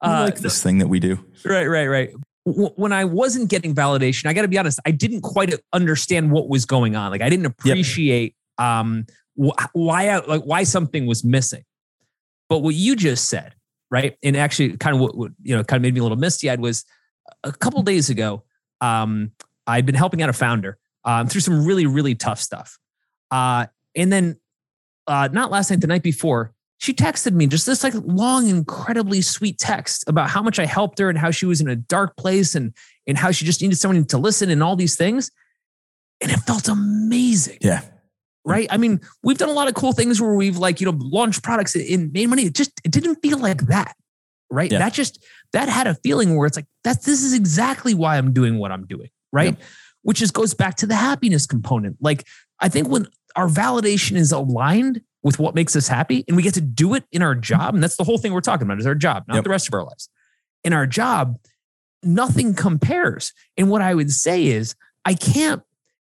[0.00, 1.18] Uh, like this thing that we do.
[1.44, 2.10] Right, right, right.
[2.76, 4.80] When I wasn't getting validation, I got to be honest.
[4.86, 7.10] I didn't quite understand what was going on.
[7.10, 8.66] Like I didn't appreciate yep.
[8.66, 9.06] um
[9.38, 11.64] wh- why I, like why something was missing.
[12.48, 13.54] But what you just said,
[13.90, 14.16] right?
[14.22, 16.50] And actually, kind of what, what you know, kind of made me a little misty
[16.50, 16.84] eyed was
[17.44, 18.44] a couple days ago.
[18.80, 19.32] Um,
[19.66, 22.78] I'd been helping out a founder um, through some really, really tough stuff.
[23.30, 24.40] Uh, and then,
[25.06, 29.20] uh, not last night, the night before, she texted me just this like long, incredibly
[29.20, 32.16] sweet text about how much I helped her and how she was in a dark
[32.16, 32.72] place and
[33.06, 35.30] and how she just needed someone to listen and all these things.
[36.20, 37.58] And it felt amazing.
[37.60, 37.82] Yeah
[38.48, 38.66] right?
[38.70, 41.42] I mean, we've done a lot of cool things where we've like, you know, launched
[41.42, 42.44] products and made money.
[42.44, 43.94] It just it didn't feel like that.
[44.50, 44.72] Right.
[44.72, 44.78] Yeah.
[44.78, 48.32] That just that had a feeling where it's like that's this is exactly why I'm
[48.32, 49.10] doing what I'm doing.
[49.32, 49.56] Right.
[49.58, 49.64] Yeah.
[50.02, 51.98] Which just goes back to the happiness component.
[52.00, 52.26] Like
[52.58, 56.54] I think when our validation is aligned with what makes us happy and we get
[56.54, 58.86] to do it in our job, and that's the whole thing we're talking about is
[58.86, 59.44] our job, not yep.
[59.44, 60.08] the rest of our lives.
[60.64, 61.36] In our job,
[62.02, 63.34] nothing compares.
[63.58, 65.62] And what I would say is I can't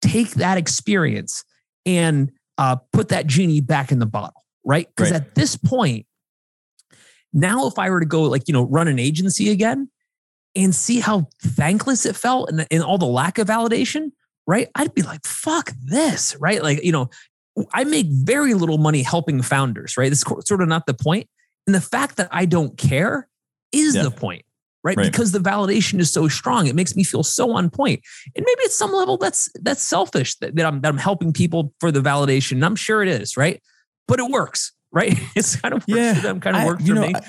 [0.03, 1.45] take that experience
[1.87, 4.89] and uh, put that genie back in the bottle, right?
[4.89, 5.21] Because right.
[5.21, 6.07] at this point,
[7.33, 9.91] now if I were to go like, you know, run an agency again
[10.57, 14.11] and see how thankless it felt and, and all the lack of validation,
[14.47, 14.69] right?
[14.75, 16.61] I'd be like, fuck this, right?
[16.61, 17.11] Like, you know,
[17.73, 20.11] I make very little money helping founders, right?
[20.11, 21.29] It's sort of not the point.
[21.67, 23.29] And the fact that I don't care
[23.73, 24.03] is yeah.
[24.03, 24.45] the point
[24.85, 24.97] right?
[24.97, 25.11] right?
[25.11, 28.03] Because the validation is so strong, it makes me feel so on point.
[28.37, 31.73] And maybe at some level that's that's selfish that, that I'm that I'm helping people
[31.81, 32.53] for the validation.
[32.53, 33.61] And I'm sure it is, right?
[34.07, 35.19] But it works, right?
[35.35, 37.15] It's kind of yeah, them, kind of works for know, me.
[37.17, 37.21] I,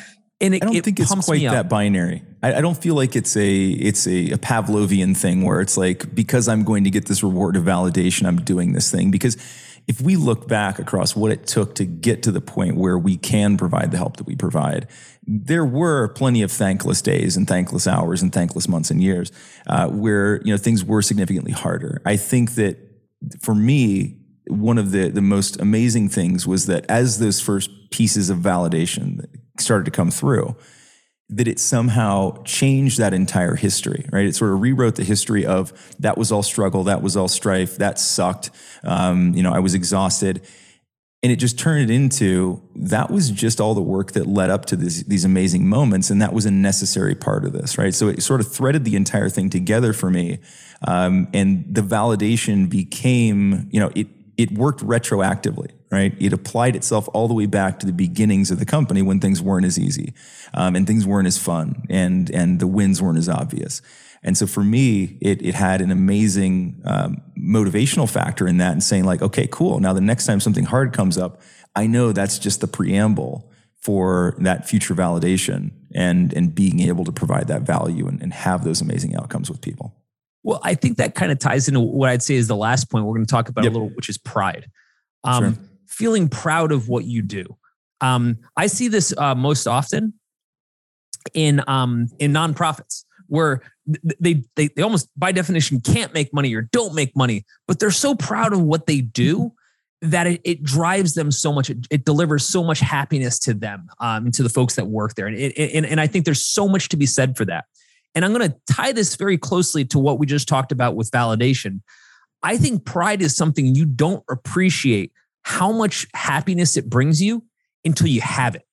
[0.42, 2.22] and it, I don't it think it's quite that binary.
[2.44, 6.14] I, I, don't feel like it's a it's a, a Pavlovian thing where it's like
[6.14, 9.38] because I'm going to get this reward of validation, I'm doing this thing because
[9.88, 13.18] if we look back across what it took to get to the point where we
[13.18, 14.88] can provide the help that we provide,
[15.28, 19.32] there were plenty of thankless days and thankless hours and thankless months and years
[19.68, 22.02] uh, where you know things were significantly harder.
[22.06, 22.78] I think that
[23.42, 24.18] for me,
[24.48, 29.26] one of the the most amazing things was that as those first pieces of validation
[29.60, 30.56] started to come through,
[31.30, 34.26] that it somehow changed that entire history, right?
[34.26, 37.78] It sort of rewrote the history of that was all struggle, that was all strife,
[37.78, 38.52] that sucked.
[38.84, 40.46] Um, you know, I was exhausted.
[41.24, 44.66] And it just turned it into that was just all the work that led up
[44.66, 46.12] to this, these amazing moments.
[46.12, 47.96] And that was a necessary part of this, right?
[47.96, 50.38] So it sort of threaded the entire thing together for me.
[50.88, 54.06] Um, and the validation became, you know, it,
[54.38, 56.14] it worked retroactively, right?
[56.20, 59.42] It applied itself all the way back to the beginnings of the company when things
[59.42, 60.14] weren't as easy
[60.54, 63.82] um, and things weren't as fun and, and the wins weren't as obvious.
[64.22, 68.84] And so for me, it, it had an amazing um, motivational factor in that and
[68.84, 69.80] saying, like, okay, cool.
[69.80, 71.40] Now, the next time something hard comes up,
[71.76, 77.12] I know that's just the preamble for that future validation and, and being able to
[77.12, 79.96] provide that value and, and have those amazing outcomes with people.
[80.44, 83.06] Well, I think that kind of ties into what I'd say is the last point
[83.06, 83.72] we're going to talk about yep.
[83.72, 84.66] a little, which is pride.
[85.24, 85.64] Um, sure.
[85.88, 87.58] Feeling proud of what you do.
[88.02, 90.14] Um, I see this uh, most often
[91.34, 93.62] in um, in nonprofits where
[94.20, 97.92] they, they they almost by definition can't make money or don't make money, but they're
[97.92, 99.54] so proud of what they do
[100.02, 101.70] that it, it drives them so much.
[101.70, 105.28] It, it, delivers so much happiness to them um, to the folks that work there,
[105.28, 107.66] and, it, and and I think there's so much to be said for that.
[108.14, 111.12] And I'm going to tie this very closely to what we just talked about with
[111.12, 111.82] validation.
[112.44, 115.12] I think pride is something you don't appreciate
[115.46, 117.44] how much happiness it brings you
[117.86, 118.64] until you have it,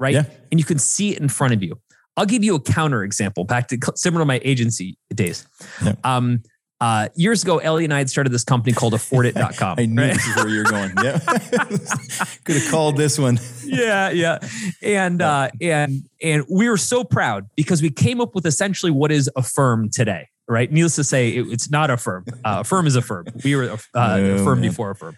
[0.00, 0.14] right?
[0.14, 0.24] Yeah.
[0.50, 1.80] And you can see it in front of you.
[2.16, 5.46] I'll give you a counter example back to similar to my agency days.
[5.84, 5.94] Yeah.
[6.02, 6.42] Um,
[6.80, 9.76] uh, years ago, Ellie and I had started this company called affordit.com.
[9.78, 10.12] I knew right?
[10.12, 10.92] this is where you're going.
[11.02, 11.18] Yeah.
[12.44, 13.38] Could have called this one.
[13.64, 14.38] yeah, yeah.
[14.82, 19.10] And uh, and and we were so proud because we came up with essentially what
[19.10, 20.28] is Affirm today.
[20.48, 20.70] Right.
[20.70, 22.24] Needless to say, it, it's not Affirm.
[22.44, 23.26] Uh, firm is Affirm.
[23.42, 25.16] We were uh, no, Affirm before Affirm.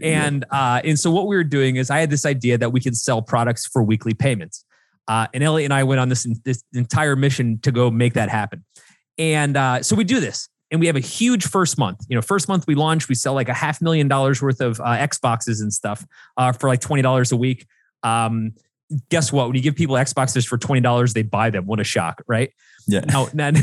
[0.00, 2.80] And uh, and so what we were doing is I had this idea that we
[2.80, 4.64] could sell products for weekly payments.
[5.08, 8.28] Uh, and Ellie and I went on this this entire mission to go make that
[8.28, 8.64] happen.
[9.18, 12.04] And uh, so we do this and we have a huge first month.
[12.08, 14.80] You know, first month we launch, we sell like a half million dollars worth of
[14.80, 16.06] uh, Xboxes and stuff
[16.36, 17.66] uh, for like twenty dollars a week.
[18.02, 18.52] Um,
[19.08, 19.46] guess what?
[19.46, 21.66] When you give people Xboxes for twenty dollars, they buy them.
[21.66, 22.52] What a shock, right?
[22.86, 23.00] Yeah.
[23.00, 23.56] Now, then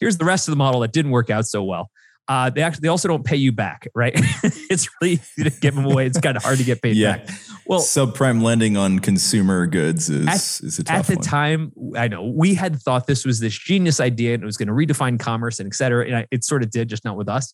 [0.00, 1.90] here's the rest of the model that didn't work out so well.
[2.26, 4.12] Uh, they actually they also don't pay you back, right?
[4.70, 6.06] it's really easy to give them away.
[6.06, 7.18] It's kind of hard to get paid yeah.
[7.18, 7.28] back.
[7.66, 11.22] Well, subprime lending on consumer goods is at, is a tough At the one.
[11.22, 14.68] time, I know we had thought this was this genius idea and it was going
[14.68, 16.06] to redefine commerce and et cetera.
[16.06, 17.52] And I, it sort of did, just not with us.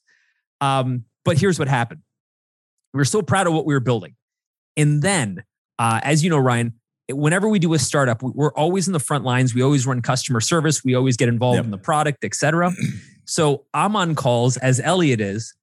[0.60, 2.02] Um, but here's what happened:
[2.94, 4.14] we were so proud of what we were building,
[4.76, 5.42] and then,
[5.80, 6.74] uh, as you know, Ryan,
[7.08, 9.54] whenever we do a startup, we're always in the front lines.
[9.54, 10.84] We always run customer service.
[10.84, 11.64] We always get involved yep.
[11.64, 12.72] in the product, et cetera.
[13.30, 15.54] So I'm on calls as Elliot is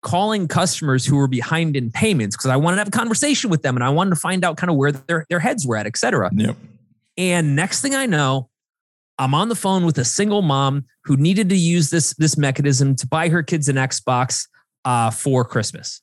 [0.00, 3.60] calling customers who were behind in payments because I wanted to have a conversation with
[3.60, 5.86] them and I wanted to find out kind of where their, their heads were at,
[5.86, 6.30] et cetera.
[6.34, 6.56] Yep.
[7.18, 8.48] And next thing I know,
[9.18, 12.96] I'm on the phone with a single mom who needed to use this, this mechanism
[12.96, 14.48] to buy her kids an Xbox
[14.86, 16.00] uh, for Christmas.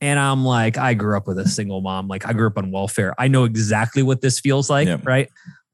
[0.00, 2.08] And I'm like, I grew up with a single mom.
[2.08, 3.14] Like I grew up on welfare.
[3.18, 5.06] I know exactly what this feels like, yep.
[5.06, 5.30] right?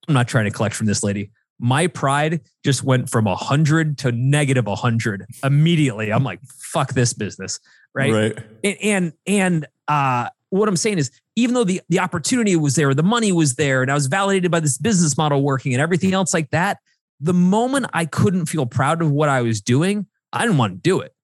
[0.06, 4.12] I'm not trying to collect from this lady my pride just went from 100 to
[4.12, 7.60] negative 100 immediately i'm like fuck this business
[7.94, 12.56] right right and and, and uh, what i'm saying is even though the, the opportunity
[12.56, 15.72] was there the money was there and i was validated by this business model working
[15.72, 16.78] and everything else like that
[17.20, 20.80] the moment i couldn't feel proud of what i was doing i didn't want to
[20.80, 21.14] do it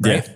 [0.00, 0.34] right yeah.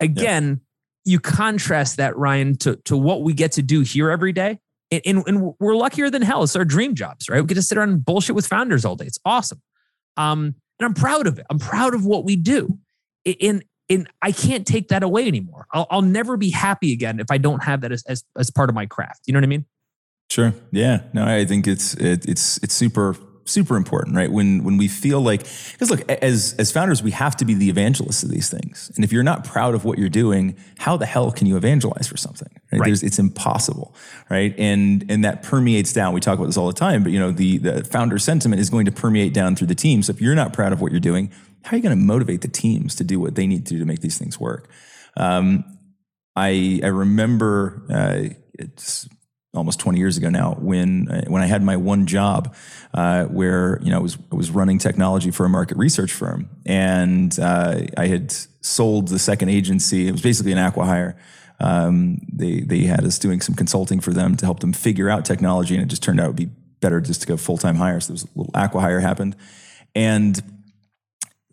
[0.00, 0.60] again
[1.04, 1.12] yeah.
[1.12, 4.58] you contrast that ryan to, to what we get to do here every day
[5.04, 6.42] and, and, we're luckier than hell.
[6.42, 7.40] It's our dream jobs, right?
[7.40, 9.06] We get to sit around and bullshit with founders all day.
[9.06, 9.60] It's awesome.
[10.16, 11.46] Um, and I'm proud of it.
[11.50, 12.78] I'm proud of what we do.
[13.40, 15.66] And, and I can't take that away anymore.
[15.72, 18.68] I'll, I'll never be happy again if I don't have that as, as, as part
[18.68, 19.22] of my craft.
[19.26, 19.64] You know what I mean?
[20.30, 20.54] Sure.
[20.72, 21.02] Yeah.
[21.12, 24.30] No, I think it's, it, it's, it's super super important, right?
[24.30, 25.40] When when we feel like
[25.72, 28.90] because look, as as founders, we have to be the evangelists of these things.
[28.94, 32.06] And if you're not proud of what you're doing, how the hell can you evangelize
[32.08, 32.48] for something?
[32.72, 32.80] Right?
[32.80, 33.02] right.
[33.02, 33.94] it's impossible,
[34.28, 34.54] right?
[34.58, 36.12] And and that permeates down.
[36.12, 38.70] We talk about this all the time, but you know, the the founder sentiment is
[38.70, 40.02] going to permeate down through the team.
[40.02, 41.30] So if you're not proud of what you're doing,
[41.62, 43.80] how are you going to motivate the teams to do what they need to do
[43.80, 44.70] to make these things work?
[45.16, 45.64] Um,
[46.34, 49.08] I I remember uh, it's
[49.56, 52.54] almost 20 years ago now when uh, when I had my one job
[52.94, 56.48] uh, where you know I was I was running technology for a market research firm.
[56.64, 60.08] And uh, I had sold the second agency.
[60.08, 61.16] It was basically an acquihire
[61.60, 65.24] um, they they had us doing some consulting for them to help them figure out
[65.24, 68.00] technology and it just turned out it would be better just to go full-time hire.
[68.00, 69.34] So there was a little acquihire happened.
[69.94, 70.40] And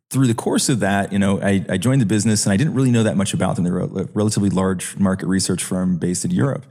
[0.09, 2.75] through the course of that, you know, I, I, joined the business and I didn't
[2.75, 3.63] really know that much about them.
[3.63, 6.65] They were a relatively large market research firm based in Europe.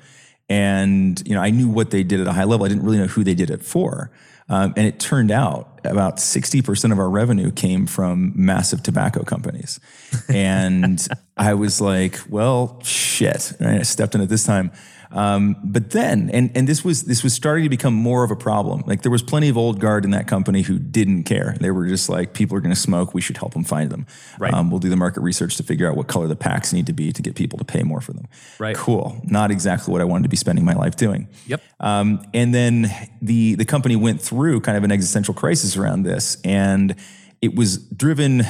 [0.49, 2.67] And, you know, I knew what they did at a high level.
[2.67, 4.11] I didn't really know who they did it for.
[4.49, 9.81] Um, and it turned out about 60% of our revenue came from massive tobacco companies.
[10.29, 13.53] And I was like, well, shit.
[13.61, 13.81] Right?
[13.81, 14.73] I stepped in at this time.
[15.13, 18.37] Um, but then, and and this was this was starting to become more of a
[18.37, 18.83] problem.
[18.87, 21.57] Like there was plenty of old guard in that company who didn't care.
[21.61, 23.15] They were just like, people are going to smoke.
[23.15, 24.07] We should help them find them.
[24.39, 24.53] Right.
[24.53, 26.93] Um, we'll do the market research to figure out what color the packs need to
[26.93, 28.27] be to get people to pay more for them.
[28.59, 28.77] Right.
[28.77, 29.21] Cool.
[29.25, 31.29] Not exactly what I wanted to be spending my life doing.
[31.47, 31.63] Yep.
[31.81, 36.39] Um, and then the the company went through kind of an existential crisis around this,
[36.45, 36.97] and
[37.41, 38.45] it was driven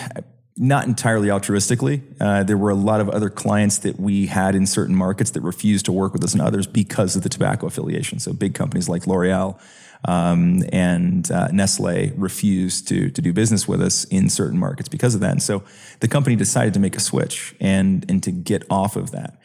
[0.57, 2.03] not entirely altruistically.
[2.21, 5.41] Uh, there were a lot of other clients that we had in certain markets that
[5.41, 8.19] refused to work with us and others because of the tobacco affiliation.
[8.19, 9.59] So big companies like L'Oreal
[10.05, 15.15] um, and uh, Nestle refused to to do business with us in certain markets because
[15.15, 15.31] of that.
[15.31, 15.63] And so
[16.01, 19.39] the company decided to make a switch and and to get off of that.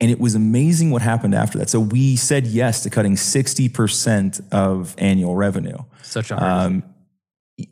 [0.00, 1.70] And it was amazing what happened after that.
[1.70, 5.78] So we said yes to cutting 60% of annual revenue.
[6.02, 6.82] Such a hard um,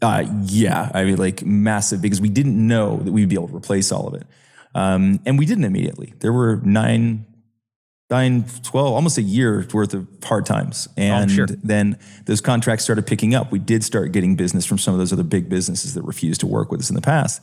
[0.03, 3.57] uh, yeah, I mean, like massive because we didn't know that we'd be able to
[3.57, 4.27] replace all of it.
[4.75, 6.15] Um, and we didn't immediately.
[6.21, 7.27] There were nine,
[8.09, 10.89] nine, 12, almost a year worth of hard times.
[10.91, 11.47] Oh, and oh, sure.
[11.47, 13.51] then those contracts started picking up.
[13.51, 16.47] We did start getting business from some of those other big businesses that refused to
[16.47, 17.43] work with us in the past.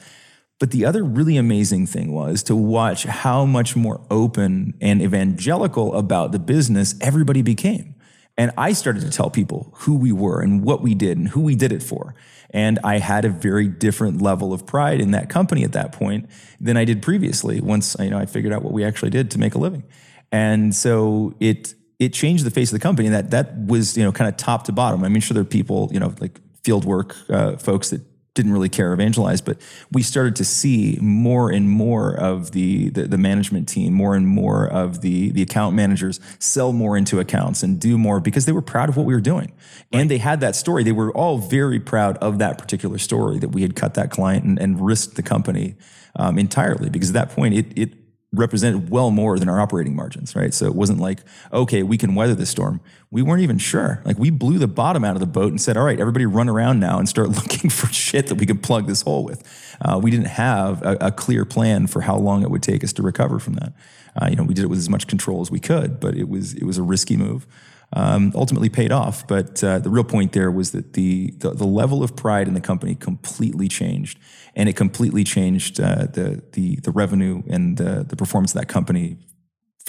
[0.60, 5.94] But the other really amazing thing was to watch how much more open and evangelical
[5.94, 7.94] about the business everybody became.
[8.38, 11.42] And I started to tell people who we were and what we did and who
[11.42, 12.14] we did it for.
[12.52, 16.30] And I had a very different level of pride in that company at that point
[16.62, 19.40] than I did previously once you know I figured out what we actually did to
[19.40, 19.84] make a living.
[20.32, 23.08] And so it it changed the face of the company.
[23.08, 25.04] And that that was, you know, kind of top to bottom.
[25.04, 28.02] I mean, sure there are people, you know, like field work uh, folks that
[28.38, 29.58] didn't really care evangelize, but
[29.92, 34.28] we started to see more and more of the, the, the management team, more and
[34.28, 38.52] more of the the account managers sell more into accounts and do more because they
[38.54, 39.52] were proud of what we were doing,
[39.92, 40.00] right.
[40.00, 40.84] and they had that story.
[40.84, 44.46] They were all very proud of that particular story that we had cut that client
[44.46, 45.76] and, and risked the company
[46.16, 50.36] um, entirely because at that point it it represented well more than our operating margins,
[50.36, 50.54] right?
[50.54, 51.20] So it wasn't like,
[51.54, 52.82] okay, we can weather this storm.
[53.10, 54.02] We weren't even sure.
[54.04, 56.50] Like we blew the bottom out of the boat and said, all right, everybody run
[56.50, 59.44] around now and start looking for shit that we can plug this hole with.
[59.82, 62.92] Uh, we didn't have a, a, clear plan for how long it would take us
[62.94, 63.74] to recover from that.
[64.20, 66.28] Uh, you know, we did it with as much control as we could, but it
[66.28, 67.46] was it was a risky move.
[67.94, 71.66] Um, ultimately paid off, but uh, the real point there was that the, the the
[71.66, 74.20] level of pride in the company completely changed
[74.58, 78.68] and it completely changed uh, the the the revenue and the the performance of that
[78.68, 79.18] company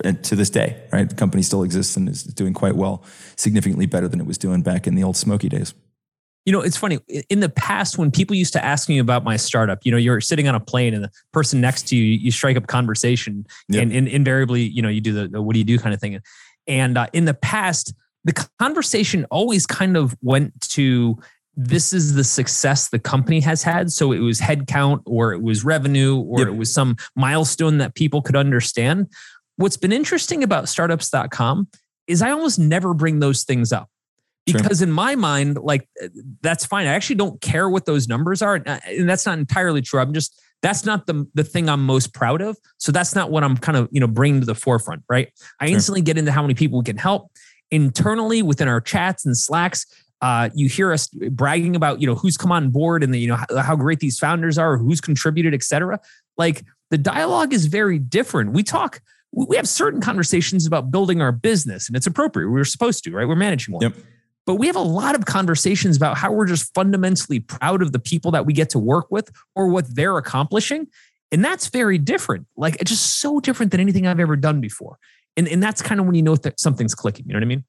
[0.04, 0.80] and to this day.
[0.92, 3.02] Right, the company still exists and is doing quite well,
[3.36, 5.74] significantly better than it was doing back in the old Smoky days.
[6.44, 6.98] You know, it's funny.
[7.28, 10.20] In the past, when people used to ask me about my startup, you know, you're
[10.20, 13.82] sitting on a plane and the person next to you, you strike up conversation, yep.
[13.82, 16.00] and, and, invariably, you know, you do the, the what do you do kind of
[16.00, 16.20] thing.
[16.66, 17.92] And uh, in the past,
[18.24, 21.18] the conversation always kind of went to
[21.60, 23.90] this is the success the company has had.
[23.90, 26.48] So it was headcount or it was revenue or yep.
[26.48, 29.08] it was some milestone that people could understand.
[29.56, 31.66] What's been interesting about startups.com
[32.06, 33.90] is I almost never bring those things up
[34.46, 34.86] because sure.
[34.86, 35.88] in my mind, like
[36.42, 36.86] that's fine.
[36.86, 38.62] I actually don't care what those numbers are.
[38.64, 39.98] And that's not entirely true.
[39.98, 42.56] I'm just, that's not the, the thing I'm most proud of.
[42.78, 45.28] So that's not what I'm kind of, you know, bringing to the forefront, right?
[45.58, 45.74] I sure.
[45.74, 47.32] instantly get into how many people we can help
[47.72, 49.86] internally within our chats and slacks
[50.20, 53.28] uh, you hear us bragging about you know who's come on board and the, you
[53.28, 56.00] know how, how great these founders are, who's contributed, etc.
[56.36, 58.52] Like the dialogue is very different.
[58.52, 59.00] We talk,
[59.32, 62.50] we have certain conversations about building our business, and it's appropriate.
[62.50, 63.28] We're supposed to, right?
[63.28, 63.82] We're managing one.
[63.82, 63.94] Yep.
[64.46, 67.98] But we have a lot of conversations about how we're just fundamentally proud of the
[67.98, 70.86] people that we get to work with or what they're accomplishing.
[71.30, 72.46] And that's very different.
[72.56, 74.98] Like it's just so different than anything I've ever done before.
[75.36, 77.26] And, and that's kind of when you know that something's clicking.
[77.26, 77.64] You know what I mean?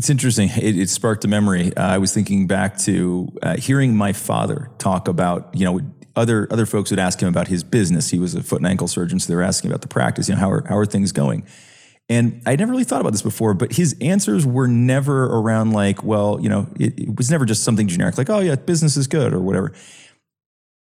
[0.00, 0.48] It's interesting.
[0.56, 1.76] It, it sparked a memory.
[1.76, 5.80] Uh, I was thinking back to uh, hearing my father talk about, you know,
[6.16, 8.08] other other folks would ask him about his business.
[8.08, 10.26] He was a foot and ankle surgeon, so they were asking about the practice.
[10.26, 11.44] You know, how are how are things going?
[12.08, 16.02] And I never really thought about this before, but his answers were never around like,
[16.02, 19.06] well, you know, it, it was never just something generic, like, oh yeah, business is
[19.06, 19.70] good or whatever.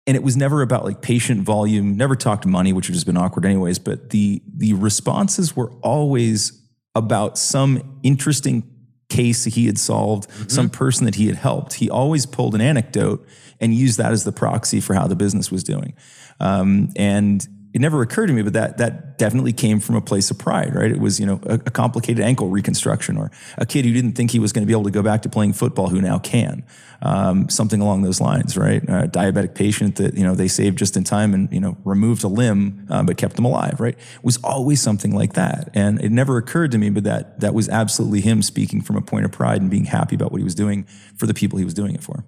[0.06, 1.98] And it was never about like patient volume.
[1.98, 3.78] Never talked money, which would have been awkward anyways.
[3.78, 6.58] But the the responses were always
[6.94, 8.70] about some interesting
[9.14, 10.48] case he had solved, mm-hmm.
[10.48, 11.74] some person that he had helped.
[11.74, 13.26] He always pulled an anecdote
[13.60, 15.94] and used that as the proxy for how the business was doing.
[16.40, 20.30] Um, and it never occurred to me, but that that definitely came from a place
[20.30, 20.92] of pride, right?
[20.92, 24.30] It was you know a, a complicated ankle reconstruction, or a kid who didn't think
[24.30, 26.64] he was going to be able to go back to playing football, who now can,
[27.02, 28.80] um, something along those lines, right?
[28.84, 32.22] A diabetic patient that you know they saved just in time and you know removed
[32.22, 33.94] a limb uh, but kept them alive, right?
[33.94, 37.54] It was always something like that, and it never occurred to me, but that that
[37.54, 40.44] was absolutely him speaking from a point of pride and being happy about what he
[40.44, 42.24] was doing for the people he was doing it for.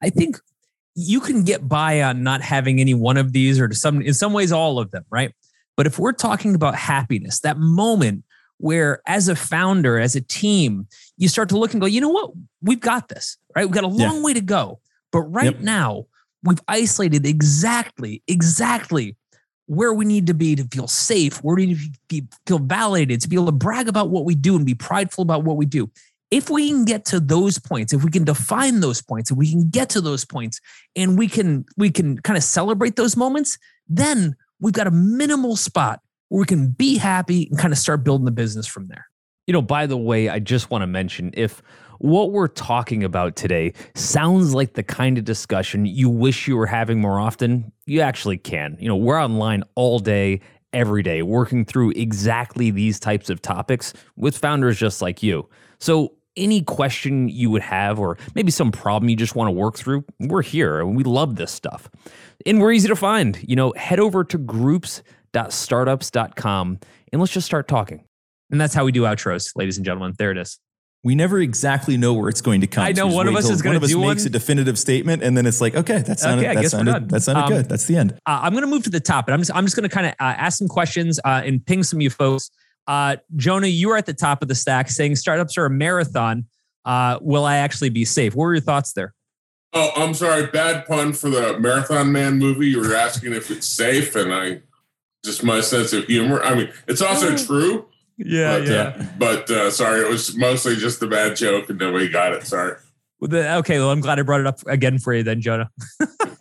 [0.00, 0.38] I think
[0.94, 4.14] you can get by on not having any one of these or to some in
[4.14, 5.32] some ways all of them right?
[5.76, 8.24] But if we're talking about happiness that moment
[8.58, 10.86] where as a founder as a team
[11.16, 12.30] you start to look and go you know what?
[12.62, 13.64] We've got this right?
[13.64, 14.22] We've got a long yeah.
[14.22, 14.80] way to go.
[15.10, 15.60] But right yep.
[15.60, 16.06] now
[16.42, 19.16] we've isolated exactly exactly
[19.66, 23.20] where we need to be to feel safe where we need to be, feel validated
[23.22, 25.66] to be able to brag about what we do and be prideful about what we
[25.66, 25.90] do
[26.34, 29.48] if we can get to those points if we can define those points if we
[29.48, 30.60] can get to those points
[30.96, 33.56] and we can we can kind of celebrate those moments
[33.88, 38.02] then we've got a minimal spot where we can be happy and kind of start
[38.02, 39.06] building the business from there.
[39.46, 41.62] You know by the way i just want to mention if
[41.98, 46.66] what we're talking about today sounds like the kind of discussion you wish you were
[46.66, 48.76] having more often you actually can.
[48.80, 50.40] You know we're online all day
[50.72, 55.48] every day working through exactly these types of topics with founders just like you.
[55.78, 59.76] So any question you would have, or maybe some problem you just want to work
[59.76, 61.88] through, we're here and we love this stuff.
[62.46, 63.38] And we're easy to find.
[63.46, 66.78] You know, head over to groups.startups.com
[67.12, 68.04] and let's just start talking.
[68.50, 70.14] And that's how we do outros, ladies and gentlemen.
[70.18, 70.58] There it is.
[71.02, 72.84] We never exactly know where it's going to come.
[72.84, 74.08] I know one of us is going to do one.
[74.08, 77.20] makes a definitive statement, and then it's like, okay, that sounded okay, that sounded, that
[77.20, 77.68] sounded um, good.
[77.68, 78.14] That's the end.
[78.24, 79.94] Uh, I'm going to move to the top, and I'm just I'm just going to
[79.94, 82.50] kind of uh, ask some questions uh, and ping some of you folks
[82.86, 86.46] uh, Jonah, you were at the top of the stack saying startups are a marathon.
[86.84, 88.34] Uh, will I actually be safe?
[88.34, 89.14] What were your thoughts there?
[89.72, 90.46] Oh, I'm sorry.
[90.46, 92.68] Bad pun for the Marathon Man movie.
[92.68, 94.60] You were asking if it's safe, and I
[95.24, 96.42] just my sense of humor.
[96.42, 97.36] I mean, it's also oh.
[97.36, 97.86] true.
[98.16, 98.82] Yeah, but, yeah.
[98.82, 102.46] Uh, but uh, sorry, it was mostly just a bad joke, and nobody got it.
[102.46, 102.76] Sorry.
[103.22, 105.70] Okay, well, I'm glad I brought it up again for you then, Jonah.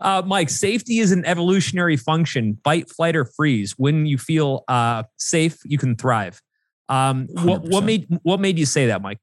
[0.00, 2.58] uh, Mike, safety is an evolutionary function.
[2.64, 3.72] Fight, flight, or freeze.
[3.78, 6.42] When you feel uh, safe, you can thrive.
[6.88, 9.18] Um, what, what made what made you say that, Mike?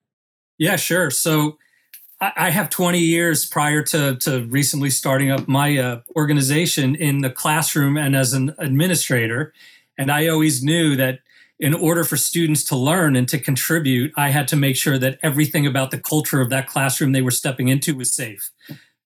[0.57, 1.09] Yeah, sure.
[1.09, 1.57] So
[2.21, 7.29] I have 20 years prior to, to recently starting up my uh, organization in the
[7.29, 9.53] classroom and as an administrator.
[9.97, 11.19] And I always knew that
[11.59, 15.19] in order for students to learn and to contribute, I had to make sure that
[15.21, 18.49] everything about the culture of that classroom they were stepping into was safe,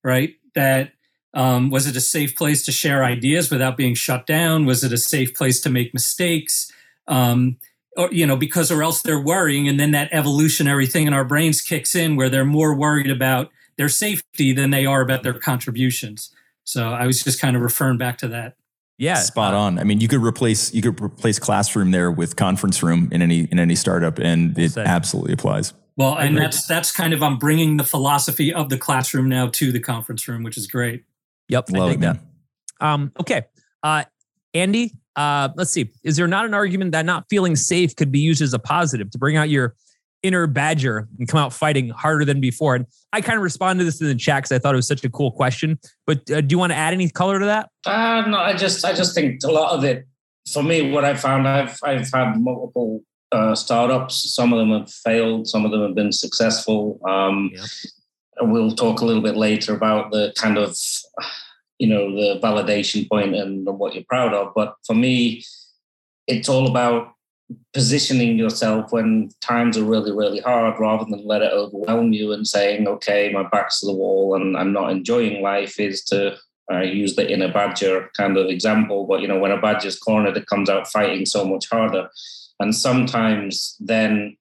[0.03, 0.35] right?
[0.53, 0.93] That
[1.33, 4.65] um, was it a safe place to share ideas without being shut down?
[4.65, 6.71] Was it a safe place to make mistakes?
[7.07, 7.57] Um,
[7.97, 11.25] or, you know, because or else they're worrying, and then that evolutionary thing in our
[11.25, 15.33] brains kicks in where they're more worried about their safety than they are about their
[15.33, 16.31] contributions.
[16.63, 18.55] So I was just kind of referring back to that.
[18.97, 19.79] Yeah, spot on.
[19.79, 23.47] I mean, you could replace you could replace classroom there with conference room in any
[23.49, 25.73] in any startup, and it absolutely applies.
[25.95, 29.71] Well, and that's that's kind of I'm bringing the philosophy of the classroom now to
[29.71, 31.05] the conference room, which is great.
[31.49, 32.19] Yep, love it, man.
[32.79, 33.43] Um, okay,
[33.83, 34.03] uh,
[34.53, 35.91] Andy, uh, let's see.
[36.03, 39.09] Is there not an argument that not feeling safe could be used as a positive
[39.11, 39.75] to bring out your
[40.21, 42.75] inner badger and come out fighting harder than before?
[42.75, 44.87] And I kind of responded to this in the chat because I thought it was
[44.87, 45.79] such a cool question.
[46.07, 47.69] But uh, do you want to add any color to that?
[47.85, 50.07] Uh, no, I just I just think a lot of it
[50.51, 50.91] for me.
[50.91, 54.33] What I found, I've I've had multiple uh, startups.
[54.33, 55.47] Some of them have failed.
[55.47, 56.99] Some of them have been successful.
[57.07, 57.65] Um, yeah.
[58.41, 60.77] We'll talk a little bit later about the kind of
[61.77, 64.53] you know the validation point and what you're proud of.
[64.55, 65.43] But for me,
[66.27, 67.13] it's all about
[67.73, 72.47] positioning yourself when times are really, really hard rather than let it overwhelm you and
[72.47, 76.37] saying, okay, my back's to the wall and I'm not enjoying life is to
[76.71, 79.07] uh, use the inner badger kind of example.
[79.07, 82.09] But, you know, when a badger's cornered, it comes out fighting so much harder.
[82.59, 84.37] And sometimes then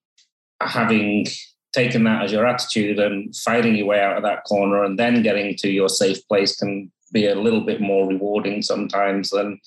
[0.61, 1.25] having
[1.73, 5.21] taken that as your attitude and fighting your way out of that corner and then
[5.21, 9.59] getting to your safe place can be a little bit more rewarding sometimes than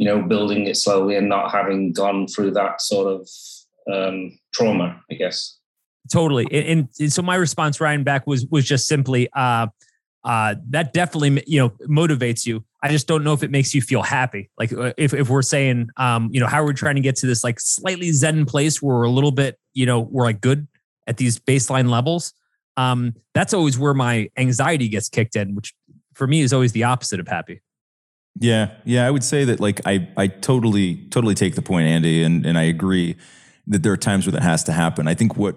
[0.00, 3.28] you know, building it slowly and not having gone through that sort of
[3.92, 5.58] um, trauma, I guess.
[6.10, 6.46] Totally.
[6.50, 9.66] And, and, so my response, Ryan, back was was just simply uh,
[10.24, 12.64] uh, that definitely you know motivates you.
[12.82, 14.48] I just don't know if it makes you feel happy.
[14.58, 17.16] Like uh, if if we're saying, um, you know, how are we trying to get
[17.16, 20.40] to this like slightly zen place where we're a little bit, you know, we're like
[20.40, 20.66] good
[21.10, 22.32] at these baseline levels.
[22.76, 25.74] Um, that's always where my anxiety gets kicked in, which
[26.14, 27.60] for me is always the opposite of happy.
[28.38, 32.22] Yeah, yeah, I would say that like I I totally totally take the point, Andy,
[32.22, 33.16] and and I agree
[33.66, 35.08] that there are times where that has to happen.
[35.08, 35.56] I think what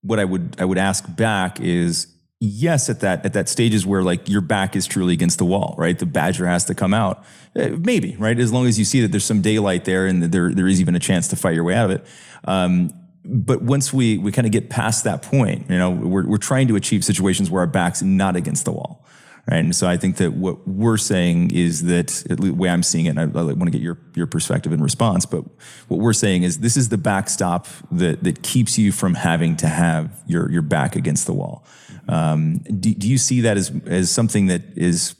[0.00, 2.06] what I would I would ask back is
[2.40, 5.74] yes, at that at that stages where like your back is truly against the wall,
[5.76, 5.98] right?
[5.98, 7.24] The badger has to come out,
[7.56, 8.38] uh, maybe, right?
[8.38, 10.94] As long as you see that there's some daylight there and there there is even
[10.94, 12.06] a chance to fight your way out of it.
[12.44, 16.38] Um, but once we we kind of get past that point, you know, we're we're
[16.38, 19.02] trying to achieve situations where our back's not against the wall.
[19.50, 19.58] Right.
[19.58, 23.16] And so I think that what we're saying is that the way I'm seeing it,
[23.16, 25.44] and I, I, want to get your, your perspective and response, but
[25.88, 29.66] what we're saying is this is the backstop that, that keeps you from having to
[29.66, 31.64] have your, your back against the wall.
[32.08, 35.16] Um, do, do you see that as, as something that is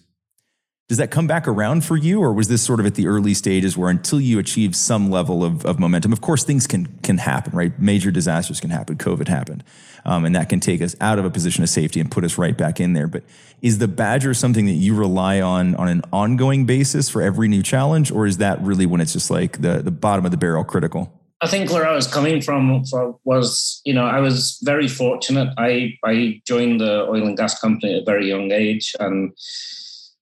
[0.92, 3.32] does that come back around for you or was this sort of at the early
[3.32, 7.16] stages where until you achieve some level of, of momentum of course things can can
[7.16, 7.78] happen right?
[7.78, 8.98] Major disasters can happen.
[8.98, 9.64] Covid happened.
[10.04, 12.36] Um, and that can take us out of a position of safety and put us
[12.36, 13.08] right back in there.
[13.08, 13.22] But
[13.62, 17.62] is the badger something that you rely on on an ongoing basis for every new
[17.62, 20.62] challenge or is that really when it's just like the the bottom of the barrel
[20.62, 21.10] critical?
[21.40, 22.84] I think where I was coming from
[23.24, 25.54] was, you know, I was very fortunate.
[25.56, 29.32] I I joined the oil and gas company at a very young age, and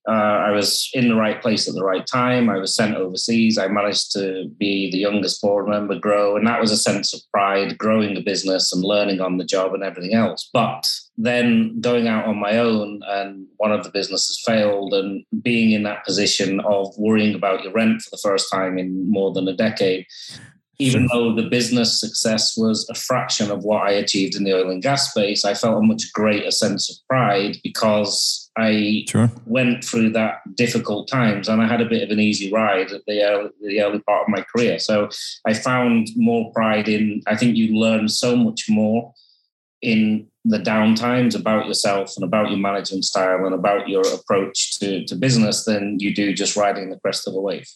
[0.07, 2.49] uh, I was in the right place at the right time.
[2.49, 3.57] I was sent overseas.
[3.57, 7.21] I managed to be the youngest board member, grow, and that was a sense of
[7.31, 10.49] pride, growing the business and learning on the job and everything else.
[10.51, 15.71] But then going out on my own, and one of the businesses failed, and being
[15.71, 19.47] in that position of worrying about your rent for the first time in more than
[19.47, 20.07] a decade,
[20.79, 24.71] even though the business success was a fraction of what I achieved in the oil
[24.71, 29.31] and gas space, I felt a much greater sense of pride because I sure.
[29.45, 33.01] went through that difficult times and I had a bit of an easy ride at
[33.07, 34.77] the early, the early part of my career.
[34.77, 35.09] So
[35.45, 39.13] I found more pride in, I think you learn so much more
[39.81, 45.05] in the downtimes about yourself and about your management style and about your approach to,
[45.05, 47.67] to business than you do just riding the crest of a wave.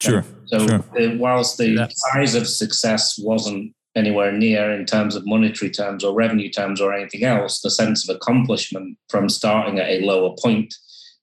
[0.00, 0.24] Sure.
[0.46, 0.84] So sure.
[0.98, 6.14] Uh, whilst the size of success wasn't anywhere near in terms of monetary terms or
[6.14, 10.74] revenue terms or anything else, the sense of accomplishment from starting at a lower point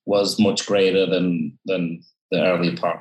[0.06, 3.00] was much greater than than the earlier part.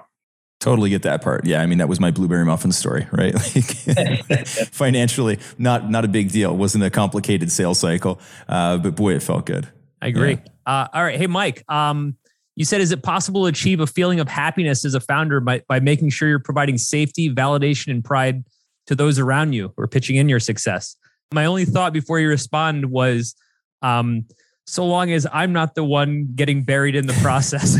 [0.59, 1.45] Totally get that part.
[1.45, 3.34] Yeah, I mean that was my blueberry muffin story, right?
[3.34, 6.51] Like financially, not not a big deal.
[6.51, 9.67] It wasn't a complicated sales cycle, uh, but boy, it felt good.
[10.01, 10.32] I agree.
[10.32, 10.51] Yeah.
[10.65, 12.15] Uh, all right, hey Mike, um,
[12.55, 15.61] you said, is it possible to achieve a feeling of happiness as a founder by,
[15.67, 18.43] by making sure you're providing safety, validation, and pride
[18.89, 20.95] to those around you who are pitching in your success?
[21.31, 23.35] My only thought before you respond was,
[23.83, 24.25] um,
[24.65, 27.77] so long as I'm not the one getting buried in the process.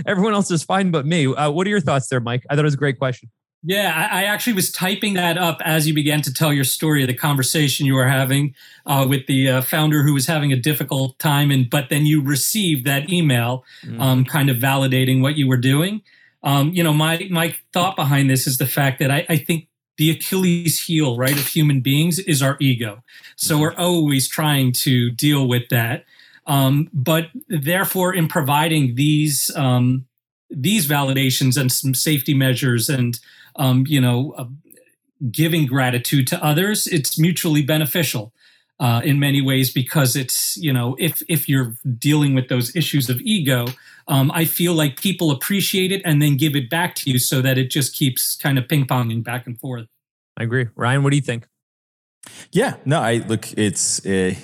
[0.06, 1.26] Everyone else is fine but me.
[1.26, 2.44] Uh, what are your thoughts there, Mike?
[2.50, 3.30] I thought it was a great question.
[3.62, 7.08] Yeah, I, actually was typing that up as you began to tell your story, of
[7.08, 8.54] the conversation you were having
[8.86, 12.22] uh, with the uh, founder who was having a difficult time, and but then you
[12.22, 14.00] received that email, mm.
[14.00, 16.00] um, kind of validating what you were doing.
[16.42, 19.68] Um, you know, my my thought behind this is the fact that I, I think
[19.98, 23.02] the Achilles heel, right, of human beings is our ego.
[23.36, 23.62] So mm-hmm.
[23.62, 26.04] we're always trying to deal with that.
[26.46, 30.06] Um, but therefore, in providing these um,
[30.48, 33.20] these validations and some safety measures and
[33.56, 34.46] um, you know, uh,
[35.30, 38.32] giving gratitude to others, it's mutually beneficial.
[38.78, 43.10] Uh, in many ways because it's you know if if you're dealing with those issues
[43.10, 43.66] of ego
[44.08, 47.40] um, i feel like people appreciate it and then give it back to you so
[47.40, 49.86] that it just keeps kind of ping-ponging back and forth
[50.36, 51.46] i agree ryan what do you think
[52.52, 54.34] yeah no i look it's uh,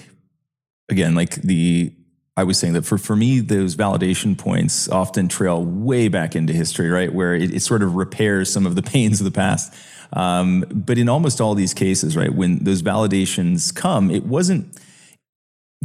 [0.89, 1.93] again like the
[2.39, 6.53] I was saying that for, for me, those validation points often trail way back into
[6.53, 7.13] history, right?
[7.13, 9.73] Where it, it sort of repairs some of the pains of the past.
[10.13, 14.79] Um, but in almost all these cases, right, when those validations come, it wasn't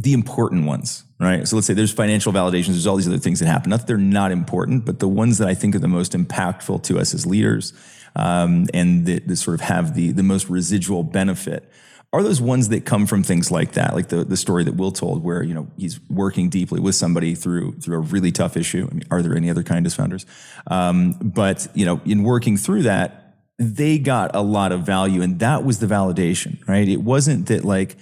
[0.02, 1.46] the important ones, right?
[1.46, 3.70] So let's say there's financial validations, there's all these other things that happen.
[3.70, 6.82] Not that they're not important, but the ones that I think are the most impactful
[6.84, 7.72] to us as leaders
[8.16, 11.70] um, and that, that sort of have the, the most residual benefit
[12.12, 14.92] are those ones that come from things like that, like the the story that Will
[14.92, 18.86] told, where you know he's working deeply with somebody through through a really tough issue.
[18.90, 20.26] I mean, are there any other kind as founders?
[20.66, 25.38] Um, but you know, in working through that, they got a lot of value, and
[25.38, 26.86] that was the validation, right?
[26.86, 27.96] It wasn't that like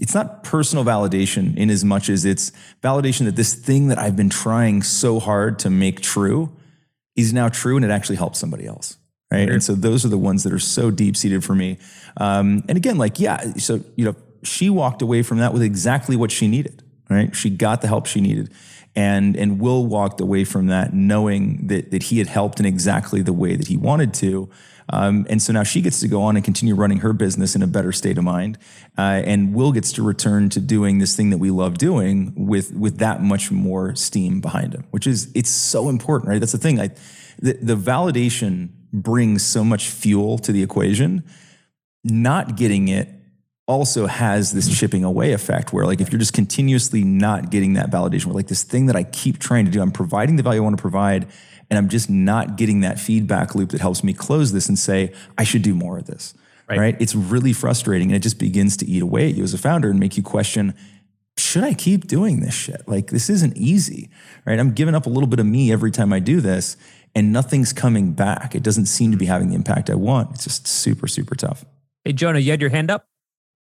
[0.00, 4.16] it's not personal validation in as much as it's validation that this thing that I've
[4.16, 6.50] been trying so hard to make true
[7.16, 8.96] is now true, and it actually helps somebody else
[9.30, 9.48] right?
[9.48, 11.78] And so those are the ones that are so deep seated for me.
[12.16, 16.16] Um, and again, like yeah, so you know, she walked away from that with exactly
[16.16, 17.34] what she needed, right?
[17.34, 18.52] She got the help she needed.
[18.96, 23.22] And and Will walked away from that knowing that that he had helped in exactly
[23.22, 24.50] the way that he wanted to.
[24.92, 27.62] Um, and so now she gets to go on and continue running her business in
[27.62, 28.58] a better state of mind.
[28.98, 32.72] Uh, and Will gets to return to doing this thing that we love doing with
[32.74, 36.40] with that much more steam behind him, which is it's so important, right?
[36.40, 36.80] That's the thing.
[36.80, 36.88] I,
[37.38, 41.24] the, the validation brings so much fuel to the equation.
[42.02, 43.08] Not getting it
[43.70, 47.88] also has this chipping away effect where like if you're just continuously not getting that
[47.88, 50.60] validation where like this thing that I keep trying to do, I'm providing the value
[50.60, 51.28] I want to provide
[51.70, 55.12] and I'm just not getting that feedback loop that helps me close this and say,
[55.38, 56.34] I should do more of this.
[56.68, 56.78] Right.
[56.78, 56.96] right?
[57.00, 59.90] It's really frustrating and it just begins to eat away at you as a founder
[59.90, 60.74] and make you question,
[61.36, 62.86] should I keep doing this shit?
[62.86, 64.10] Like this isn't easy,
[64.46, 64.58] right?
[64.58, 66.76] I'm giving up a little bit of me every time I do this
[67.14, 68.54] and nothing's coming back.
[68.54, 70.30] It doesn't seem to be having the impact I want.
[70.34, 71.64] It's just super, super tough.
[72.04, 73.06] Hey, Jonah, you had your hand up?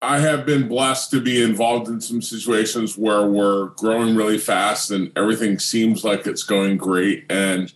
[0.02, 4.92] I have been blessed to be involved in some situations where we're growing really fast
[4.92, 7.26] and everything seems like it's going great.
[7.30, 7.74] And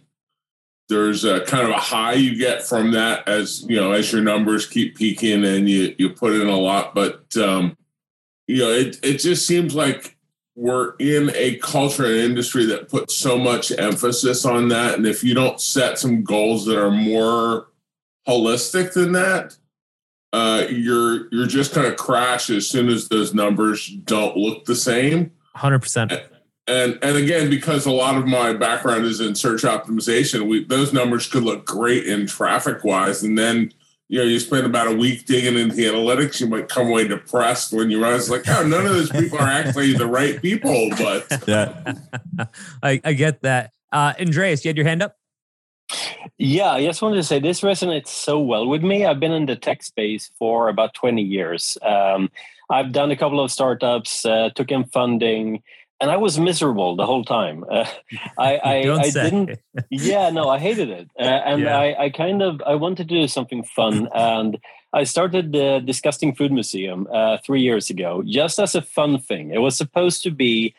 [0.90, 4.22] there's a kind of a high you get from that as you know as your
[4.22, 6.96] numbers keep peaking and you you put in a lot.
[6.96, 7.78] But um,
[8.48, 10.18] you know, it it just seems like
[10.56, 14.96] we're in a culture and industry that puts so much emphasis on that.
[14.96, 17.68] And if you don't set some goals that are more
[18.28, 19.56] holistic than that,
[20.34, 24.76] uh, you're you're just going to crash as soon as those numbers don't look the
[24.76, 25.32] same.
[25.54, 26.12] Hundred percent.
[26.70, 30.94] And and again, because a lot of my background is in search optimization, we, those
[30.94, 33.74] numbers could look great in traffic wise, and then
[34.08, 37.08] you know you spend about a week digging into the analytics, you might come away
[37.08, 40.90] depressed when you realize like, oh, none of those people are actually the right people.
[40.92, 41.94] But yeah,
[42.84, 43.72] I, I get that.
[43.92, 45.16] Uh, Andreas, you had your hand up.
[46.38, 49.06] Yeah, I just wanted to say this resonates so well with me.
[49.06, 51.80] I've been in the tech space for about 20 years.
[51.82, 52.30] Um,
[52.70, 55.64] I've done a couple of startups, uh, took in funding,
[56.02, 57.66] and I was miserable the whole time.
[57.70, 57.86] Uh,
[58.38, 59.60] I, I, I didn't.
[59.90, 61.78] Yeah, no, I hated it, uh, and yeah.
[61.78, 64.58] I, I kind of I wanted to do something fun, and
[64.94, 69.52] I started the Disgusting Food Museum uh, three years ago, just as a fun thing.
[69.52, 70.74] It was supposed to be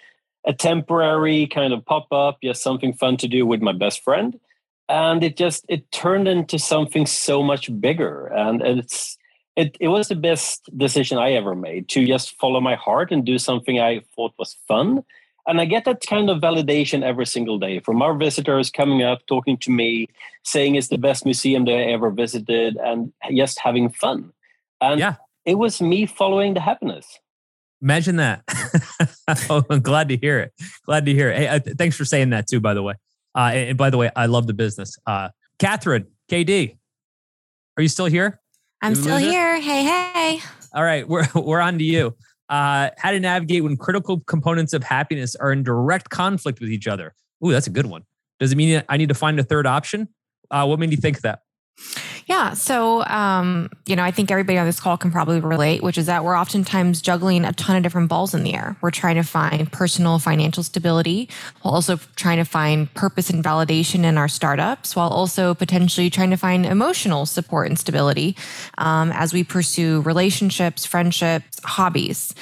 [0.47, 4.41] a temporary kind of pop up, just something fun to do with my best friend
[4.91, 9.17] and it just it turned into something so much bigger and it's
[9.61, 13.25] it, it was the best decision i ever made to just follow my heart and
[13.25, 15.05] do something i thought was fun.
[15.47, 19.19] And i get that kind of validation every single day from our visitors coming up
[19.27, 20.09] talking to me
[20.45, 24.33] saying it's the best museum they ever visited and just having fun.
[24.81, 25.15] And yeah.
[25.45, 27.07] it was me following the happiness.
[27.83, 28.43] Imagine that.
[29.49, 30.53] Oh, i'm glad to hear it.
[30.85, 31.37] Glad to hear it.
[31.39, 32.95] Hey, uh, thanks for saying that too by the way.
[33.35, 34.97] Uh, and, by the way, I love the business.
[35.07, 35.29] Uh,
[35.61, 36.77] Catherine, KD,
[37.77, 38.40] are you still here?
[38.83, 39.61] I'm still here.
[39.61, 40.41] Hey, hey.
[40.73, 42.17] All right, we're we're on to you.
[42.49, 46.89] Uh, how to navigate when critical components of happiness are in direct conflict with each
[46.89, 47.15] other.
[47.45, 48.05] Ooh, that's a good one.
[48.41, 50.09] Does it mean I need to find a third option?
[50.51, 51.41] Uh, what made you think that?
[52.31, 52.55] Yeah.
[52.55, 56.07] So, um, you know, I think everybody on this call can probably relate, which is
[56.07, 58.77] that we're oftentimes juggling a ton of different balls in the air.
[58.81, 61.29] We're trying to find personal financial stability
[61.63, 66.31] while also trying to find purpose and validation in our startups, while also potentially trying
[66.31, 68.37] to find emotional support and stability
[68.79, 72.33] um, as we pursue relationships, friendships, hobbies.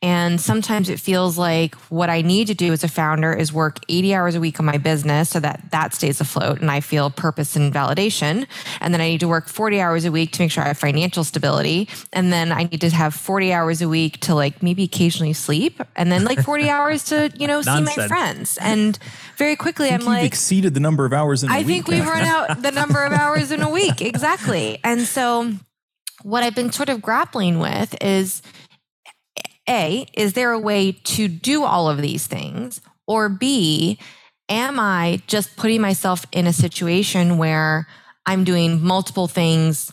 [0.00, 3.80] And sometimes it feels like what I need to do as a founder is work
[3.88, 7.10] 80 hours a week on my business so that that stays afloat and I feel
[7.10, 8.46] purpose and validation.
[8.80, 10.78] And then I need to work 40 hours a week to make sure I have
[10.78, 11.88] financial stability.
[12.12, 15.80] And then I need to have 40 hours a week to like maybe occasionally sleep.
[15.96, 18.56] And then like 40 hours to, you know, see my friends.
[18.58, 18.96] And
[19.36, 21.64] very quickly I'm like exceeded the number of hours in a I week.
[21.64, 24.00] I think we've run out the number of hours in a week.
[24.00, 24.78] Exactly.
[24.84, 25.54] And so
[26.22, 28.42] what I've been sort of grappling with is
[29.68, 32.80] a, is there a way to do all of these things?
[33.06, 33.98] Or B,
[34.48, 37.86] am I just putting myself in a situation where
[38.26, 39.92] I'm doing multiple things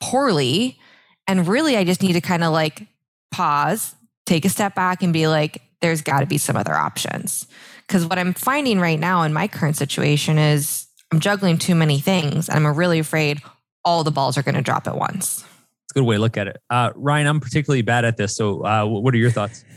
[0.00, 0.78] poorly?
[1.26, 2.86] And really, I just need to kind of like
[3.30, 3.94] pause,
[4.26, 7.46] take a step back, and be like, there's got to be some other options.
[7.86, 12.00] Because what I'm finding right now in my current situation is I'm juggling too many
[12.00, 12.48] things.
[12.48, 13.42] And I'm really afraid
[13.84, 15.44] all the balls are going to drop at once.
[15.88, 16.60] It's a good way to look at it.
[16.68, 18.36] Uh, Ryan, I'm particularly bad at this.
[18.36, 19.64] So, uh, what are your thoughts?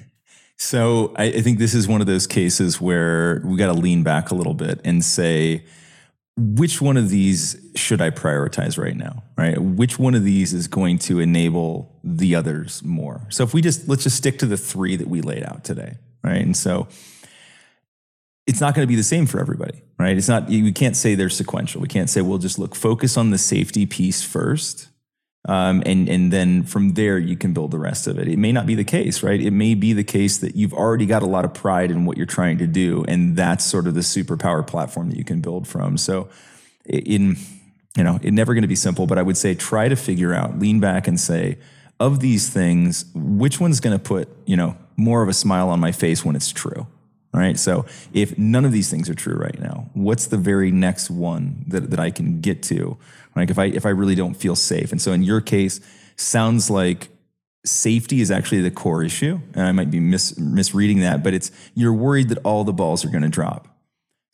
[0.57, 4.03] So, I, I think this is one of those cases where we got to lean
[4.03, 5.65] back a little bit and say,
[6.37, 9.23] which one of these should I prioritize right now?
[9.35, 9.57] Right?
[9.57, 13.25] Which one of these is going to enable the others more?
[13.29, 15.97] So, if we just let's just stick to the three that we laid out today,
[16.23, 16.43] right?
[16.43, 16.87] And so,
[18.45, 20.15] it's not going to be the same for everybody, right?
[20.15, 21.81] It's not, we can't say they're sequential.
[21.81, 24.90] We can't say, we'll just look, focus on the safety piece first
[25.45, 28.27] um, and and then from there you can build the rest of it.
[28.27, 29.41] It may not be the case, right?
[29.41, 32.17] It may be the case that you've already got a lot of pride in what
[32.17, 35.67] you're trying to do, and that's sort of the superpower platform that you can build
[35.67, 35.97] from.
[35.97, 36.29] So,
[36.85, 37.37] in
[37.97, 40.33] you know, it's never going to be simple, but I would say try to figure
[40.33, 41.57] out, lean back, and say,
[41.99, 45.79] of these things, which one's going to put you know more of a smile on
[45.79, 46.87] my face when it's true.
[47.33, 47.57] Right.
[47.57, 51.63] So if none of these things are true right now, what's the very next one
[51.67, 52.97] that, that I can get to?
[53.35, 54.91] Like if I if I really don't feel safe.
[54.91, 55.79] And so in your case,
[56.15, 57.09] sounds like
[57.65, 59.39] safety is actually the core issue.
[59.53, 63.05] And I might be mis- misreading that, but it's you're worried that all the balls
[63.05, 63.67] are going to drop.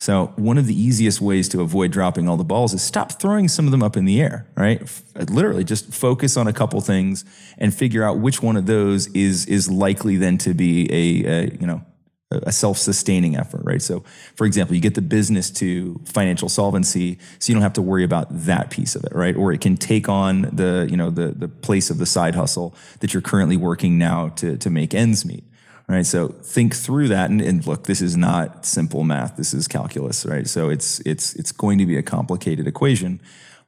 [0.00, 3.48] So, one of the easiest ways to avoid dropping all the balls is stop throwing
[3.48, 4.80] some of them up in the air, right?
[4.80, 7.24] F- literally just focus on a couple things
[7.58, 11.56] and figure out which one of those is is likely then to be a, a
[11.60, 11.84] you know,
[12.30, 13.80] a self-sustaining effort, right?
[13.80, 14.04] So,
[14.34, 18.04] for example, you get the business to financial solvency, so you don't have to worry
[18.04, 19.34] about that piece of it, right?
[19.34, 22.74] Or it can take on the, you know, the the place of the side hustle
[23.00, 25.44] that you're currently working now to to make ends meet
[25.88, 26.04] right?
[26.04, 29.36] So think through that, and, and, look, this is not simple math.
[29.36, 30.46] This is calculus, right?
[30.46, 33.20] So it's it's it's going to be a complicated equation,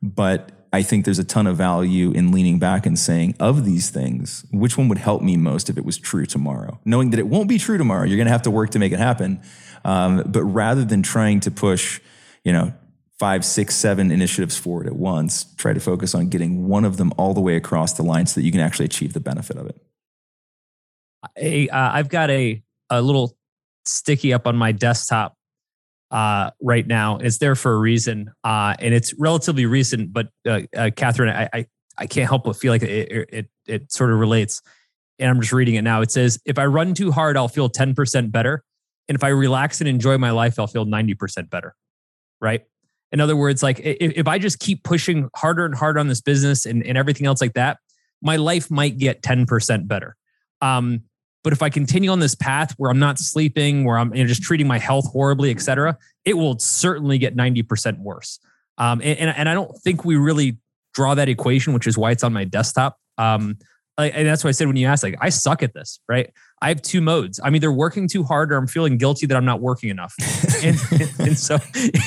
[0.03, 3.91] but I think there's a ton of value in leaning back and saying, of these
[3.91, 6.79] things, which one would help me most if it was true tomorrow?
[6.85, 8.93] Knowing that it won't be true tomorrow, you're going to have to work to make
[8.93, 9.41] it happen.
[9.85, 12.01] Um, but rather than trying to push,
[12.45, 12.73] you know,
[13.19, 17.13] five, six, seven initiatives forward at once, try to focus on getting one of them
[17.17, 19.67] all the way across the line so that you can actually achieve the benefit of
[19.67, 19.81] it
[21.37, 23.37] a, uh, I've got a a little
[23.85, 25.37] sticky up on my desktop
[26.11, 27.19] uh, right now.
[27.19, 30.13] It's there for a reason, uh, and it's relatively recent.
[30.13, 31.67] But uh, uh, Catherine, I, I,
[31.99, 34.63] I can't help but feel like it, it it sort of relates.
[35.19, 36.01] And I'm just reading it now.
[36.01, 38.65] It says, "If I run too hard, I'll feel 10% better,
[39.09, 41.75] and if I relax and enjoy my life, I'll feel 90% better."
[42.41, 42.63] Right.
[43.13, 46.21] In other words, like if, if I just keep pushing harder and harder on this
[46.21, 47.79] business and, and everything else like that,
[48.23, 50.17] my life might get 10% better.
[50.63, 51.03] Um,
[51.43, 54.29] but if I continue on this path where I'm not sleeping, where I'm you know,
[54.29, 58.39] just treating my health horribly, et cetera, it will certainly get 90% worse.
[58.79, 60.57] Um, and, and, I don't think we really
[60.95, 62.99] draw that equation, which is why it's on my desktop.
[63.19, 63.59] Um,
[63.99, 66.33] and that's why I said when you asked, like, I suck at this, right?
[66.63, 67.41] I have two modes.
[67.43, 70.15] I'm either working too hard or I'm feeling guilty that I'm not working enough.
[70.65, 70.79] and,
[71.19, 71.59] and, so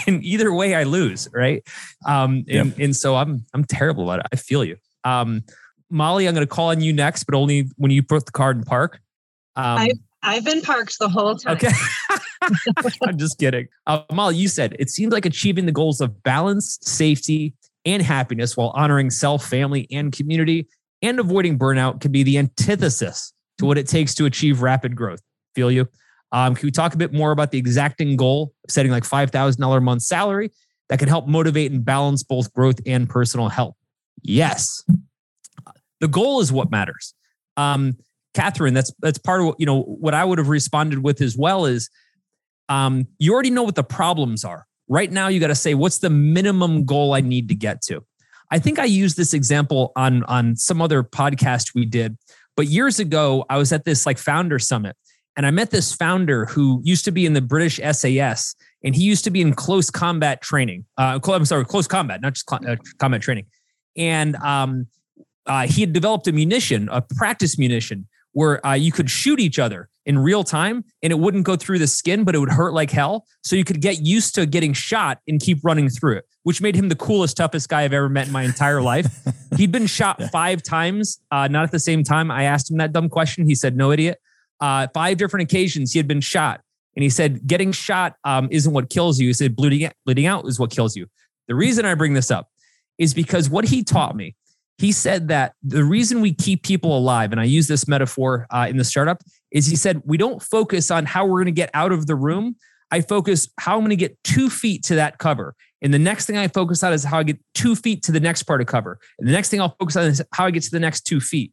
[0.08, 1.64] in either way, I lose, right?
[2.06, 2.80] Um, and, yep.
[2.80, 4.26] and so I'm I'm terrible at it.
[4.32, 4.78] I feel you.
[5.04, 5.44] Um,
[5.90, 8.58] Molly, I'm going to call on you next, but only when you put the card
[8.58, 9.00] in park.
[9.56, 11.58] Um, I've, I've been parked the whole time.
[11.58, 11.72] Okay.
[13.08, 13.68] I'm just kidding.
[13.88, 17.54] Uh, Molly, you said it seems like achieving the goals of balance, safety,
[17.86, 20.68] and happiness while honoring self, family, and community
[21.02, 25.22] and avoiding burnout can be the antithesis to what it takes to achieve rapid growth.
[25.54, 25.88] Feel you?
[26.32, 29.78] Um, can we talk a bit more about the exacting goal of setting like $5,000
[29.78, 30.52] a month salary
[30.90, 33.76] that can help motivate and balance both growth and personal health?
[34.24, 34.84] Yes.
[36.00, 37.14] The goal is what matters.
[37.58, 37.98] Um,
[38.34, 41.38] Catherine, that's that's part of what, you know what I would have responded with as
[41.38, 41.90] well is
[42.70, 44.66] um, you already know what the problems are.
[44.88, 48.04] Right now, you got to say what's the minimum goal I need to get to.
[48.52, 52.18] I think I used this example on on some other podcast we did,
[52.56, 54.96] but years ago I was at this like founder summit
[55.36, 59.04] and I met this founder who used to be in the British SAS and he
[59.04, 60.86] used to be in close combat training.
[60.98, 63.46] Uh, I'm sorry, close combat, not just uh, combat training.
[63.98, 64.88] And um,
[65.46, 69.60] uh, he had developed a munition, a practice munition where uh, you could shoot each
[69.60, 72.74] other in real time and it wouldn't go through the skin, but it would hurt
[72.74, 73.26] like hell.
[73.44, 76.76] So you could get used to getting shot and keep running through it, which made
[76.76, 79.08] him the coolest, toughest guy I've ever met in my entire life.
[79.58, 82.32] He'd been shot five times, uh, not at the same time.
[82.32, 83.48] I asked him that dumb question.
[83.48, 84.20] He said, no idiot.
[84.60, 86.62] Uh, five different occasions he had been shot.
[86.96, 89.28] And he said, getting shot um, isn't what kills you.
[89.28, 91.08] He said, bleeding, bleeding out is what kills you.
[91.48, 92.50] The reason I bring this up
[92.98, 94.36] is because what he taught me
[94.78, 98.68] he said that the reason we keep people alive, and I use this metaphor uh,
[98.70, 99.22] in the startup,
[99.52, 102.16] is he said, we don't focus on how we're going to get out of the
[102.16, 102.56] room.
[102.92, 105.56] I focus how I'm going to get two feet to that cover.
[105.82, 108.20] And the next thing I focus on is how I get two feet to the
[108.20, 109.00] next part of cover.
[109.20, 111.20] And the next thing I'll focus on is how I get to the next two
[111.20, 111.52] feet.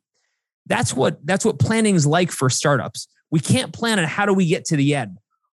[0.67, 3.09] That's what that's what planning is like for startups.
[3.31, 5.19] We can't plan on how do we get to the end.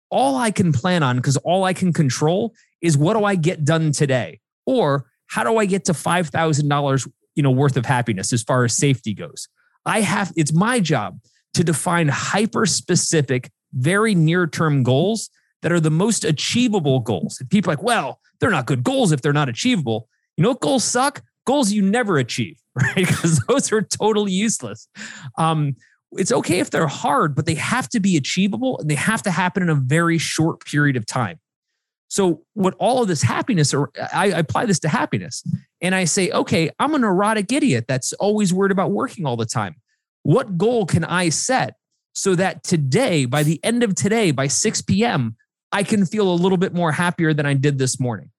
[0.09, 3.65] All I can plan on, because all I can control is what do I get
[3.65, 4.39] done today?
[4.65, 8.75] Or how do I get to $5,000 you know worth of happiness as far as
[8.75, 9.47] safety goes.
[9.85, 11.19] I have it's my job
[11.53, 15.29] to define hyper specific very near term goals
[15.61, 17.39] that are the most achievable goals.
[17.39, 20.07] And people like well they're not good goals if they're not achievable.
[20.37, 21.21] You know goals suck?
[21.45, 22.95] Goals you never achieve right?
[22.95, 24.87] Because those are totally useless.
[25.37, 25.75] Um,
[26.13, 29.31] it's okay if they're hard but they have to be achievable and they have to
[29.31, 31.39] happen in a very short period of time
[32.11, 35.45] so, what all of this happiness, or I, apply this to happiness,
[35.81, 39.45] and I say, okay, I'm a neurotic idiot that's always worried about working all the
[39.45, 39.77] time.
[40.23, 41.75] What goal can I set
[42.11, 45.37] so that today, by the end of today, by 6 p.m.,
[45.71, 48.29] I can feel a little bit more happier than I did this morning?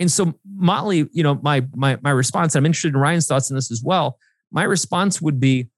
[0.00, 2.56] And so, Molly, you know, my my my response.
[2.56, 4.18] I'm interested in Ryan's thoughts on this as well.
[4.50, 5.68] My response would be,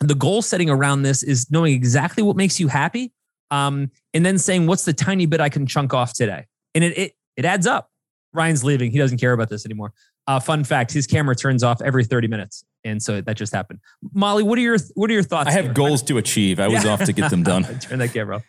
[0.00, 3.12] the goal setting around this is knowing exactly what makes you happy,
[3.52, 6.98] um, and then saying, what's the tiny bit I can chunk off today and it,
[6.98, 7.90] it it adds up.
[8.32, 8.90] Ryan's leaving.
[8.90, 9.92] He doesn't care about this anymore.
[10.26, 12.64] Uh, fun fact: his camera turns off every 30 minutes.
[12.84, 13.80] and so that just happened.
[14.12, 15.48] Molly, what are your what are your thoughts?
[15.48, 15.74] I have here?
[15.74, 16.60] goals to achieve.
[16.60, 16.92] I was yeah.
[16.92, 17.64] off to get them done.
[17.80, 18.42] Turn that camera.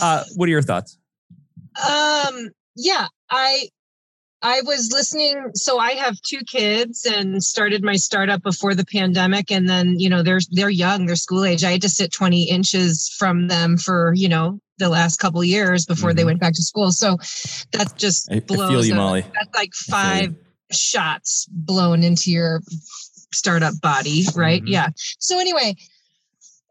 [0.00, 0.98] Uh, what are your thoughts?
[1.88, 2.50] Um.
[2.76, 3.68] Yeah, I
[4.42, 5.50] I was listening.
[5.54, 9.50] So I have two kids and started my startup before the pandemic.
[9.50, 11.64] And then, you know, they're they're young, they're school age.
[11.64, 15.86] I had to sit 20 inches from them for, you know, the last couple years
[15.86, 16.16] before mm-hmm.
[16.16, 16.92] they went back to school.
[16.92, 17.16] So
[17.72, 18.60] that's just I, blows.
[18.60, 19.24] I feel you, Molly.
[19.34, 20.34] That's like five
[20.70, 22.60] shots blown into your
[23.32, 24.62] startup body, right?
[24.62, 24.72] Mm-hmm.
[24.72, 24.88] Yeah.
[25.18, 25.74] So anyway,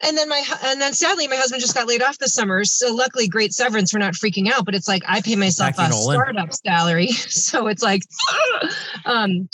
[0.02, 2.94] and then my and then sadly my husband just got laid off this summer so
[2.94, 6.54] luckily great severance we're not freaking out but it's like i pay myself a startup
[6.54, 8.02] salary so it's like
[9.06, 9.48] um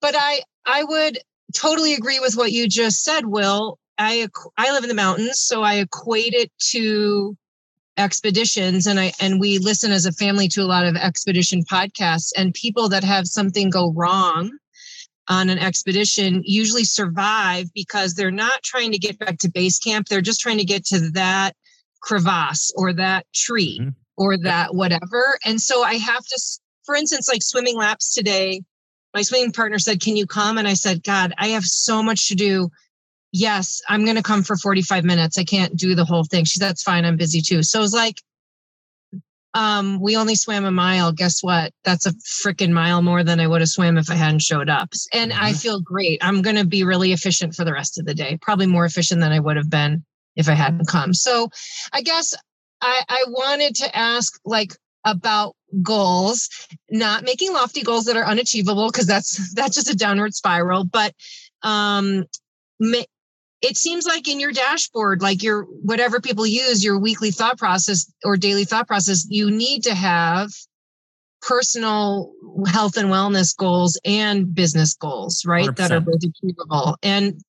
[0.00, 1.18] but i i would
[1.54, 5.62] totally agree with what you just said will i i live in the mountains so
[5.62, 7.36] i equate it to
[7.98, 12.30] expeditions and i and we listen as a family to a lot of expedition podcasts
[12.36, 14.50] and people that have something go wrong
[15.28, 20.08] on an expedition usually survive because they're not trying to get back to base camp.
[20.08, 21.52] They're just trying to get to that
[22.00, 23.90] crevasse or that tree mm-hmm.
[24.16, 25.38] or that whatever.
[25.44, 26.40] And so I have to,
[26.84, 28.62] for instance, like swimming laps today,
[29.14, 30.58] my swimming partner said, Can you come?
[30.58, 32.70] And I said, God, I have so much to do.
[33.32, 35.38] Yes, I'm going to come for 45 minutes.
[35.38, 36.44] I can't do the whole thing.
[36.44, 37.04] She said, That's fine.
[37.04, 37.62] I'm busy too.
[37.62, 38.22] So it was like,
[39.54, 41.12] um, we only swam a mile.
[41.12, 41.72] Guess what?
[41.84, 44.90] That's a freaking mile more than I would have swam if I hadn't showed up.
[45.12, 45.42] And mm-hmm.
[45.42, 46.18] I feel great.
[46.22, 49.20] I'm going to be really efficient for the rest of the day, probably more efficient
[49.20, 50.04] than I would have been
[50.36, 51.12] if I hadn't come.
[51.14, 51.50] So
[51.92, 52.34] I guess
[52.80, 54.74] I, I wanted to ask like
[55.04, 56.48] about goals,
[56.90, 61.14] not making lofty goals that are unachievable because that's that's just a downward spiral, but
[61.62, 62.24] um,
[63.60, 68.10] it seems like in your dashboard, like your whatever people use, your weekly thought process
[68.24, 70.50] or daily thought process, you need to have
[71.42, 72.32] personal
[72.66, 75.68] health and wellness goals and business goals, right?
[75.68, 75.76] 100%.
[75.76, 76.96] That are both achievable.
[77.02, 77.40] And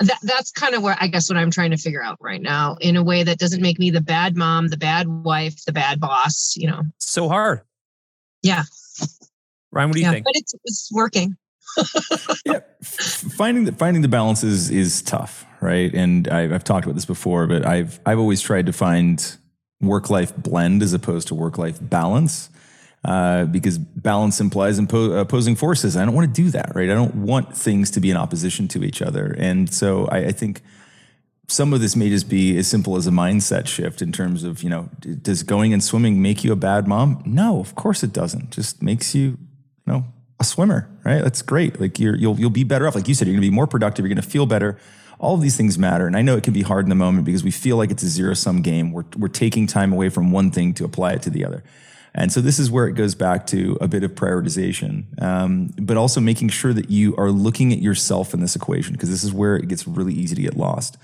[0.00, 2.76] that, that's kind of what I guess what I'm trying to figure out right now
[2.80, 6.00] in a way that doesn't make me the bad mom, the bad wife, the bad
[6.00, 6.82] boss, you know.
[6.98, 7.62] So hard.
[8.42, 8.62] Yeah.
[9.72, 10.24] Ryan, what do you yeah, think?
[10.24, 11.36] But it's, it's working
[12.44, 15.92] yeah, finding the finding the balance is is tough, right?
[15.94, 19.36] And I've, I've talked about this before, but I've I've always tried to find
[19.80, 22.50] work life blend as opposed to work life balance.
[23.02, 25.96] Uh, because balance implies impo- opposing forces.
[25.96, 26.90] I don't want to do that, right?
[26.90, 29.34] I don't want things to be in opposition to each other.
[29.38, 30.60] And so I, I think
[31.48, 34.62] some of this may just be as simple as a mindset shift in terms of,
[34.62, 37.22] you know, does going and swimming make you a bad mom?
[37.24, 38.50] No, of course it doesn't.
[38.50, 39.38] Just makes you, you
[39.86, 40.04] know,
[40.40, 41.22] a swimmer, right?
[41.22, 41.80] That's great.
[41.80, 42.94] Like you're, you'll you'll be better off.
[42.94, 44.04] Like you said, you're going to be more productive.
[44.04, 44.78] You're going to feel better.
[45.18, 47.26] All of these things matter, and I know it can be hard in the moment
[47.26, 48.90] because we feel like it's a zero sum game.
[48.90, 51.62] We're we're taking time away from one thing to apply it to the other.
[52.14, 55.96] And so this is where it goes back to a bit of prioritization, um, but
[55.96, 59.32] also making sure that you are looking at yourself in this equation because this is
[59.32, 60.96] where it gets really easy to get lost.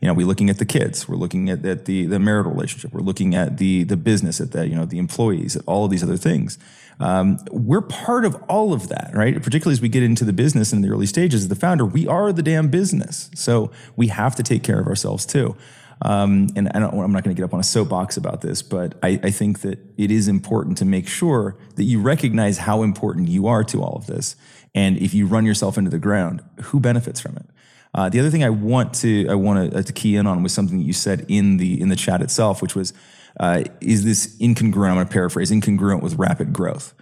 [0.00, 2.92] You know, we're looking at the kids, we're looking at, at the the marital relationship,
[2.92, 5.90] we're looking at the the business, at the you know the employees, at all of
[5.90, 6.58] these other things.
[7.00, 9.34] Um, we're part of all of that, right?
[9.42, 12.06] Particularly as we get into the business in the early stages as the founder, we
[12.06, 13.30] are the damn business.
[13.34, 15.56] So we have to take care of ourselves too.
[16.04, 18.94] Um, and I am not going to get up on a soapbox about this, but
[19.02, 23.28] I, I think that it is important to make sure that you recognize how important
[23.28, 24.34] you are to all of this.
[24.74, 27.46] And if you run yourself into the ground, who benefits from it?
[27.94, 30.42] Uh, the other thing I want to I want to, uh, to key in on
[30.42, 32.94] was something that you said in the in the chat itself, which was
[33.40, 34.88] uh, is this incongruent?
[34.88, 36.94] I'm going to paraphrase incongruent with rapid growth.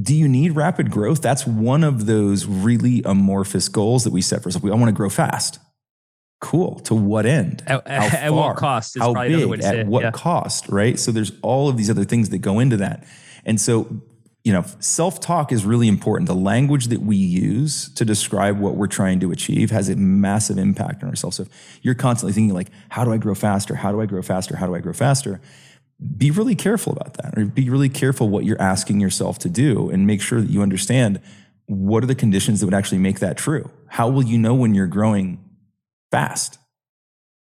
[0.00, 1.20] Do you need rapid growth?
[1.20, 4.62] That's one of those really amorphous goals that we set for ourselves.
[4.62, 5.58] We all want to grow fast.
[6.40, 6.80] Cool.
[6.80, 7.62] To what end?
[7.66, 8.20] At, How far?
[8.20, 8.98] at what cost?
[8.98, 9.62] How big?
[9.62, 10.10] At what yeah.
[10.12, 10.68] cost?
[10.68, 10.98] Right.
[10.98, 13.04] So there's all of these other things that go into that.
[13.44, 14.02] And so,
[14.44, 16.26] you know, self talk is really important.
[16.26, 20.56] The language that we use to describe what we're trying to achieve has a massive
[20.56, 21.36] impact on ourselves.
[21.36, 23.74] So if you're constantly thinking like, how do I grow faster?
[23.74, 24.56] How do I grow faster?
[24.56, 25.40] How do I grow faster?
[26.16, 29.90] be really careful about that or be really careful what you're asking yourself to do
[29.90, 31.20] and make sure that you understand
[31.66, 34.74] what are the conditions that would actually make that true how will you know when
[34.74, 35.38] you're growing
[36.10, 36.58] fast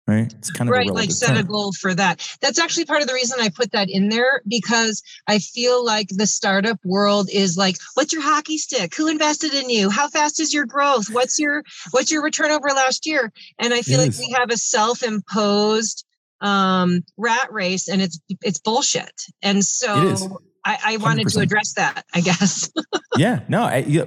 [0.08, 1.38] right it's kind of right like set term.
[1.38, 4.41] a goal for that that's actually part of the reason i put that in there
[4.47, 9.53] because i feel like the startup world is like what's your hockey stick who invested
[9.53, 13.32] in you how fast is your growth what's your what's your return over last year
[13.60, 14.20] and i feel it like is.
[14.20, 16.06] we have a self-imposed
[16.41, 19.14] um, rat race, and it's it's bullshit.
[19.41, 22.03] And so I, I, wanted to address that.
[22.14, 22.70] I guess.
[23.18, 23.41] yeah.
[23.47, 23.64] No.
[23.64, 24.06] I, yeah,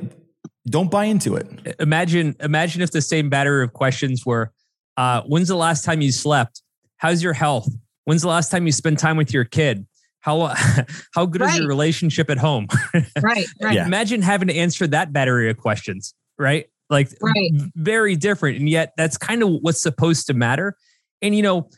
[0.69, 1.77] don't buy into it.
[1.81, 4.53] Imagine imagine if the same battery of questions were,
[4.99, 6.63] uh, "When's the last time you slept?
[6.99, 7.69] How's your health?
[8.05, 9.87] When's the last time you spent time with your kid?
[10.21, 10.55] How
[11.15, 11.53] how good right.
[11.53, 12.67] is your relationship at home?
[12.95, 13.47] right.
[13.63, 13.75] Right.
[13.75, 13.87] Yeah.
[13.87, 16.15] Imagine having to answer that battery of questions.
[16.39, 16.67] Right.
[16.91, 17.51] like right.
[17.75, 18.59] very different.
[18.59, 20.77] And yet that's kind of what's supposed to matter.
[21.21, 21.69] And, you know,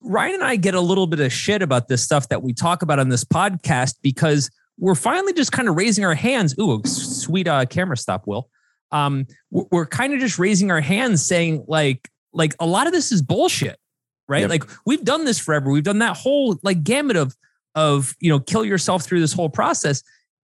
[0.00, 2.82] Ryan and I get a little bit of shit about this stuff that we talk
[2.82, 6.54] about on this podcast because we're finally just kind of raising our hands.
[6.60, 8.48] Ooh, sweet uh, camera stop, Will.
[8.92, 13.12] Um, we're kind of just raising our hands saying like, like a lot of this
[13.12, 13.78] is bullshit,
[14.28, 14.42] right?
[14.42, 14.50] Yep.
[14.50, 15.70] Like we've done this forever.
[15.70, 17.34] We've done that whole like gamut of,
[17.74, 20.02] of, you know, kill yourself through this whole process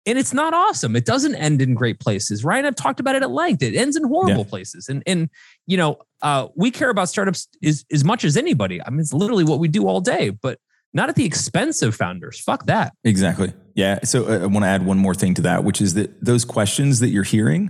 [0.08, 0.96] and it's not awesome.
[0.96, 2.44] It doesn't end in great places.
[2.46, 3.62] Ryan, I've talked about it at length.
[3.62, 4.50] It ends in horrible yeah.
[4.50, 4.88] places.
[4.88, 5.30] And and
[5.68, 8.82] you know, uh, we care about startups as, as much as anybody.
[8.82, 10.60] I mean, it's literally what we do all day, but
[10.94, 12.40] not at the expense of founders.
[12.40, 12.94] Fuck that.
[13.04, 13.52] Exactly.
[13.76, 14.00] Yeah.
[14.06, 16.46] So uh, I want to add one more thing to that, which is that those
[16.46, 17.70] questions that you're hearing,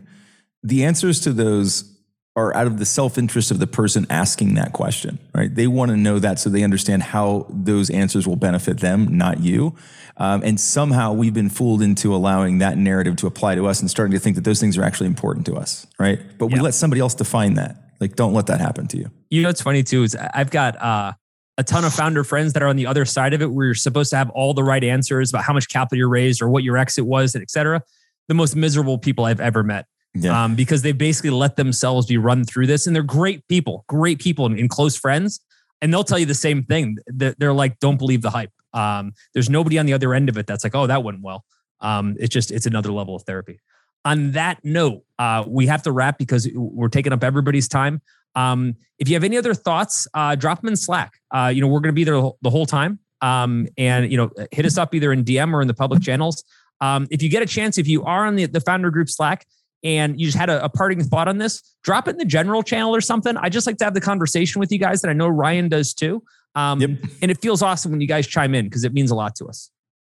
[0.62, 1.97] the answers to those
[2.38, 5.54] are out of the self-interest of the person asking that question, right?
[5.54, 9.40] They want to know that so they understand how those answers will benefit them, not
[9.42, 9.76] you.
[10.18, 13.90] Um, and somehow we've been fooled into allowing that narrative to apply to us and
[13.90, 16.20] starting to think that those things are actually important to us, right?
[16.38, 17.76] But we let somebody else define that.
[18.00, 19.10] Like, don't let that happen to you.
[19.32, 21.14] You know, what's funny too is I've got uh,
[21.58, 23.74] a ton of founder friends that are on the other side of it, where you're
[23.74, 26.64] supposed to have all the right answers about how much capital you raised or what
[26.64, 27.82] your exit was, et cetera.
[28.28, 29.88] The most miserable people I've ever met.
[30.14, 30.44] Yeah.
[30.44, 34.20] Um, because they basically let themselves be run through this, and they're great people, great
[34.20, 35.40] people, and, and close friends,
[35.82, 36.98] and they'll tell you the same thing.
[37.08, 40.38] They're, they're like, "Don't believe the hype." Um, there's nobody on the other end of
[40.38, 41.46] it that's like, "Oh, that went well."
[41.82, 43.60] Um, it's just it's another level of therapy.
[44.06, 48.02] On that note, uh, we have to wrap because we're taking up everybody's time.
[48.36, 51.14] Um, if you have any other thoughts, uh, drop them in Slack.
[51.32, 53.00] Uh, you know, we're going to be there the whole time.
[53.22, 56.44] Um, and you know, hit us up either in DM or in the public channels.
[56.80, 59.48] Um, if you get a chance, if you are on the, the founder group Slack
[59.84, 62.64] and you just had a, a, parting thought on this, drop it in the general
[62.64, 63.38] channel or something.
[63.38, 65.94] I just like to have the conversation with you guys that I know Ryan does
[65.94, 66.24] too.
[66.56, 66.90] Um, yep.
[67.22, 69.46] And it feels awesome when you guys chime in because it means a lot to
[69.46, 69.70] us.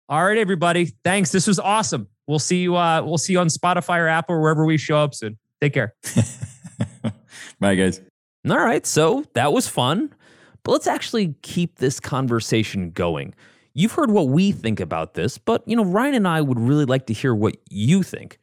[0.08, 0.92] All right, everybody.
[1.04, 1.32] Thanks.
[1.32, 2.08] This was awesome.
[2.26, 2.76] We'll see you.
[2.76, 5.38] Uh, we'll see you on Spotify or Apple or wherever we show up soon.
[5.60, 5.94] Take care.
[7.60, 8.00] Bye, guys.
[8.48, 8.86] All right.
[8.86, 10.14] So that was fun.
[10.62, 13.34] But let's actually keep this conversation going.
[13.74, 16.84] You've heard what we think about this, but you know, Ryan and I would really
[16.84, 18.38] like to hear what you think.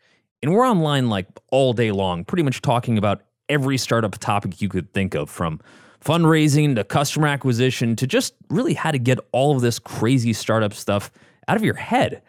[0.45, 4.69] And we're online like all day long, pretty much talking about every startup topic you
[4.69, 5.59] could think of from
[5.99, 10.71] fundraising to customer acquisition to just really how to get all of this crazy startup
[10.71, 11.09] stuff
[11.47, 12.21] out of your head.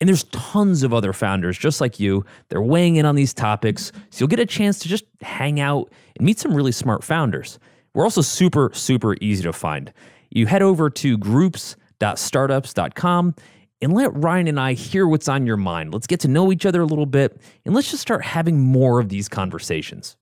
[0.00, 2.24] And there's tons of other founders just like you.
[2.48, 3.92] They're weighing in on these topics.
[4.08, 7.58] So you'll get a chance to just hang out and meet some really smart founders.
[7.92, 9.92] We're also super, super easy to find.
[10.30, 13.34] You head over to groups.startups.com
[13.80, 15.92] and let Ryan and I hear what's on your mind.
[15.92, 19.00] Let's get to know each other a little bit and let's just start having more
[19.00, 20.16] of these conversations.